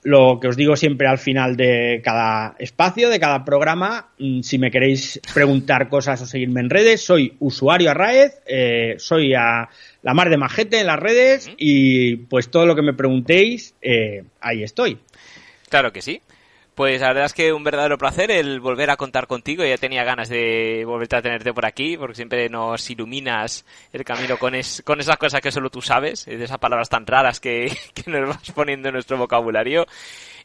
lo 0.03 0.39
que 0.39 0.47
os 0.47 0.55
digo 0.55 0.77
siempre 0.77 1.05
al 1.05 1.17
final 1.17 1.57
de 1.57 1.99
cada 2.01 2.55
espacio, 2.57 3.09
de 3.09 3.19
cada 3.19 3.43
programa, 3.43 4.11
mm, 4.17 4.39
si 4.39 4.57
me 4.57 4.71
queréis 4.71 5.19
preguntar 5.33 5.89
cosas 5.89 6.21
o 6.21 6.25
seguirme 6.25 6.61
en 6.61 6.69
redes, 6.69 7.03
soy 7.03 7.35
usuario 7.39 7.91
Arraez, 7.91 8.41
eh, 8.45 8.95
soy 8.99 9.33
a 9.33 9.67
la 10.01 10.13
mar 10.13 10.29
de 10.29 10.37
majete 10.37 10.79
en 10.79 10.87
las 10.87 10.99
redes 11.01 11.51
y 11.57 12.15
pues 12.15 12.49
todo 12.49 12.65
lo 12.65 12.73
que 12.73 12.83
me 12.83 12.93
preguntéis, 12.93 13.75
eh, 13.81 14.23
ahí 14.39 14.63
estoy. 14.63 14.97
Claro 15.67 15.91
que 15.91 16.01
sí. 16.01 16.21
Pues 16.75 17.01
la 17.01 17.09
verdad 17.09 17.25
es 17.25 17.33
que 17.33 17.53
un 17.53 17.63
verdadero 17.63 17.99
placer 17.99 18.31
el 18.31 18.59
volver 18.59 18.89
a 18.89 18.97
contar 18.97 19.27
contigo. 19.27 19.63
Ya 19.63 19.77
tenía 19.77 20.03
ganas 20.03 20.27
de 20.27 20.83
volverte 20.85 21.15
a 21.15 21.21
tenerte 21.21 21.53
por 21.53 21.67
aquí, 21.67 21.97
porque 21.97 22.15
siempre 22.15 22.49
nos 22.49 22.89
iluminas 22.89 23.63
el 23.91 24.03
camino 24.03 24.37
con, 24.39 24.53
con 24.83 24.99
esas 24.99 25.17
cosas 25.17 25.39
que 25.39 25.51
solo 25.51 25.69
tú 25.69 25.83
sabes, 25.83 26.25
de 26.25 26.43
esas 26.43 26.57
palabras 26.57 26.89
tan 26.89 27.05
raras 27.05 27.39
que, 27.39 27.71
nos 28.07 28.27
vas 28.27 28.51
poniendo 28.51 28.89
en 28.89 28.93
nuestro 28.93 29.17
vocabulario. 29.17 29.85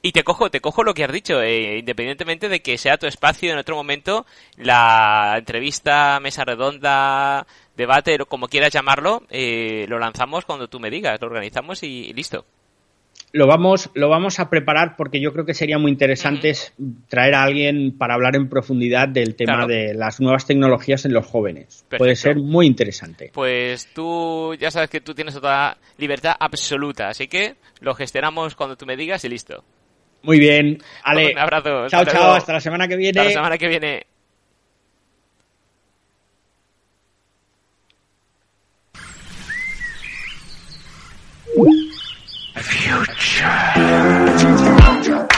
Y 0.03 0.13
te 0.13 0.23
cojo, 0.23 0.51
te 0.51 0.61
cojo 0.61 0.85
lo 0.85 0.95
que 0.95 1.05
has 1.05 1.13
dicho, 1.13 1.41
eh, 1.43 1.79
independientemente 1.79 2.49
de 2.49 2.61
que 2.61 2.79
sea 2.79 2.99
tu 2.99 3.07
espacio 3.07 3.51
en 3.51 3.59
otro 3.59 3.75
momento, 3.75 4.27
la 4.57 5.35
entrevista, 5.39 6.21
mesa 6.21 6.45
redonda, 6.45 7.47
debate, 7.77 8.19
como 8.27 8.49
quieras 8.49 8.73
llamarlo, 8.73 9.25
eh, 9.31 9.87
lo 9.89 9.99
lanzamos 9.99 10.45
cuando 10.45 10.69
tú 10.69 10.79
me 10.79 10.91
digas, 10.91 11.21
lo 11.21 11.27
organizamos 11.27 11.83
y 11.83 12.13
listo 12.13 12.45
lo 13.33 13.47
vamos, 13.47 13.91
lo 13.95 14.09
vamos 14.09 14.41
a 14.41 14.49
preparar 14.49 14.97
porque 14.97 15.21
yo 15.21 15.33
creo 15.33 15.45
que 15.45 15.55
sería 15.55 15.79
muy 15.79 15.91
interesante 15.91 16.53
traer 17.09 17.35
a 17.35 17.43
alguien 17.43 17.97
para 17.97 18.15
hablar 18.15 18.37
en 18.37 18.49
profundidad 18.49 19.09
del 19.09 19.35
tema 19.35 19.67
de 19.67 19.95
las 19.95 20.21
nuevas 20.21 20.47
tecnologías 20.47 21.05
en 21.05 21.13
los 21.13 21.27
jóvenes. 21.27 21.85
Puede 21.97 22.17
ser 22.17 22.37
muy 22.37 22.67
interesante. 22.67 23.31
Pues 23.33 23.93
tú 23.93 24.55
ya 24.59 24.71
sabes 24.71 24.91
que 24.91 25.01
tú 25.01 25.15
tienes 25.15 25.35
toda 25.35 25.77
libertad 25.99 26.35
absoluta, 26.39 27.09
así 27.09 27.29
que 27.29 27.57
lo 27.81 27.95
gestionamos 27.95 28.55
cuando 28.55 28.77
tú 28.77 28.87
me 28.87 28.97
digas 28.97 29.25
y 29.25 29.29
listo. 29.29 29.63
Muy 30.23 30.39
bien. 30.39 30.79
Ale, 31.05 31.33
un 31.33 31.39
abrazo. 31.39 31.89
Chao, 31.89 32.05
chao. 32.05 32.35
Hasta 32.35 32.55
la 32.55 32.61
semana 32.61 32.89
que 32.89 32.97
viene. 32.97 33.21
Hasta 33.21 33.25
la 33.25 33.31
semana 33.31 33.59
que 33.59 33.69
viene. 33.69 34.07
Future. 42.61 43.49
Future. 44.37 45.38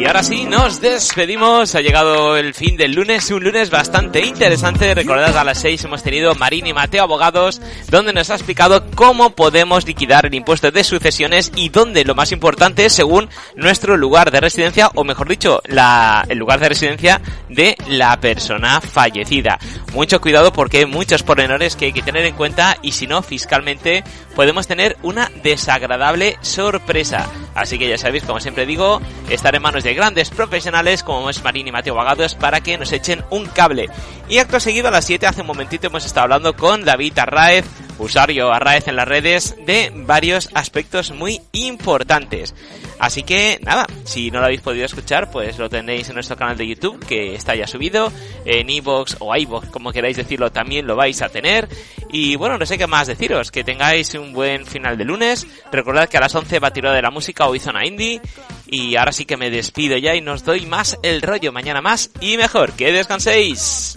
Y 0.00 0.06
ahora 0.06 0.22
sí, 0.22 0.46
nos 0.46 0.80
despedimos. 0.80 1.74
Ha 1.74 1.82
llegado 1.82 2.38
el 2.38 2.54
fin 2.54 2.78
del 2.78 2.92
lunes, 2.92 3.30
un 3.30 3.44
lunes 3.44 3.68
bastante 3.68 4.24
interesante. 4.24 4.94
Recordad, 4.94 5.36
a 5.36 5.44
las 5.44 5.58
6 5.58 5.84
hemos 5.84 6.02
tenido 6.02 6.34
Marín 6.34 6.66
y 6.66 6.72
Mateo 6.72 7.02
Abogados, 7.02 7.60
donde 7.90 8.14
nos 8.14 8.30
ha 8.30 8.36
explicado 8.36 8.82
cómo 8.94 9.36
podemos 9.36 9.86
liquidar 9.86 10.24
el 10.24 10.32
impuesto 10.32 10.70
de 10.70 10.84
sucesiones 10.84 11.52
y 11.54 11.68
dónde, 11.68 12.06
lo 12.06 12.14
más 12.14 12.32
importante, 12.32 12.88
según 12.88 13.28
nuestro 13.56 13.98
lugar 13.98 14.30
de 14.30 14.40
residencia, 14.40 14.90
o 14.94 15.04
mejor 15.04 15.28
dicho, 15.28 15.60
el 15.66 16.38
lugar 16.38 16.60
de 16.60 16.70
residencia 16.70 17.20
de 17.50 17.76
la 17.86 18.18
persona 18.20 18.80
fallecida. 18.80 19.58
Mucho 19.92 20.22
cuidado 20.22 20.50
porque 20.50 20.78
hay 20.78 20.86
muchos 20.86 21.22
pormenores 21.22 21.76
que 21.76 21.86
hay 21.86 21.92
que 21.92 22.00
tener 22.00 22.24
en 22.24 22.36
cuenta 22.36 22.78
y 22.80 22.92
si 22.92 23.06
no, 23.06 23.20
fiscalmente 23.20 24.02
podemos 24.34 24.66
tener 24.66 24.96
una 25.02 25.30
desagradable 25.42 26.38
sorpresa. 26.40 27.28
Así 27.54 27.78
que 27.78 27.88
ya 27.88 27.98
sabéis, 27.98 28.24
como 28.24 28.40
siempre 28.40 28.64
digo, 28.64 29.02
estar 29.28 29.54
en 29.54 29.60
manos 29.60 29.84
de 29.84 29.89
grandes 29.94 30.30
profesionales 30.30 31.02
como 31.02 31.30
es 31.30 31.42
Marín 31.42 31.68
y 31.68 31.72
Mateo 31.72 31.94
Bagados 31.94 32.34
para 32.34 32.60
que 32.60 32.78
nos 32.78 32.92
echen 32.92 33.24
un 33.30 33.46
cable. 33.46 33.88
Y 34.28 34.38
acto 34.38 34.60
seguido 34.60 34.88
a 34.88 34.90
las 34.90 35.04
7, 35.04 35.26
hace 35.26 35.40
un 35.40 35.46
momentito 35.46 35.86
hemos 35.86 36.04
estado 36.04 36.24
hablando 36.24 36.54
con 36.54 36.84
David 36.84 37.18
Arraez, 37.18 37.64
Usario 38.00 38.52
Arraez 38.52 38.88
en 38.88 38.96
las 38.96 39.06
redes 39.06 39.54
de 39.66 39.92
varios 39.94 40.48
aspectos 40.54 41.12
muy 41.12 41.40
importantes. 41.52 42.54
Así 42.98 43.22
que 43.22 43.58
nada, 43.62 43.86
si 44.04 44.30
no 44.30 44.40
lo 44.40 44.46
habéis 44.46 44.60
podido 44.60 44.84
escuchar, 44.84 45.30
pues 45.30 45.58
lo 45.58 45.70
tenéis 45.70 46.08
en 46.08 46.14
nuestro 46.14 46.36
canal 46.36 46.56
de 46.56 46.66
YouTube, 46.66 47.04
que 47.06 47.34
está 47.34 47.54
ya 47.54 47.66
subido, 47.66 48.12
en 48.44 48.68
iVoox 48.68 49.16
o 49.20 49.34
iVoox, 49.34 49.70
como 49.70 49.92
queráis 49.92 50.18
decirlo, 50.18 50.50
también 50.52 50.86
lo 50.86 50.96
vais 50.96 51.22
a 51.22 51.28
tener. 51.28 51.68
Y 52.10 52.36
bueno, 52.36 52.58
no 52.58 52.66
sé 52.66 52.76
qué 52.76 52.86
más 52.86 53.06
deciros, 53.06 53.50
que 53.50 53.64
tengáis 53.64 54.14
un 54.14 54.32
buen 54.32 54.66
final 54.66 54.98
de 54.98 55.04
lunes. 55.04 55.46
Recordad 55.72 56.08
que 56.08 56.18
a 56.18 56.20
las 56.20 56.34
11 56.34 56.58
va 56.58 56.68
a 56.68 56.72
tirar 56.72 56.94
de 56.94 57.02
la 57.02 57.10
música 57.10 57.46
hoy 57.46 57.58
Zona 57.58 57.86
Indie. 57.86 58.20
Y 58.66 58.96
ahora 58.96 59.12
sí 59.12 59.24
que 59.24 59.36
me 59.36 59.50
despido 59.50 59.96
ya 59.96 60.14
y 60.14 60.20
nos 60.20 60.44
doy 60.44 60.66
más 60.66 60.98
el 61.02 61.22
rollo 61.22 61.52
mañana 61.52 61.80
más 61.80 62.10
y 62.20 62.36
mejor. 62.36 62.72
Que 62.72 62.92
descanséis. 62.92 63.96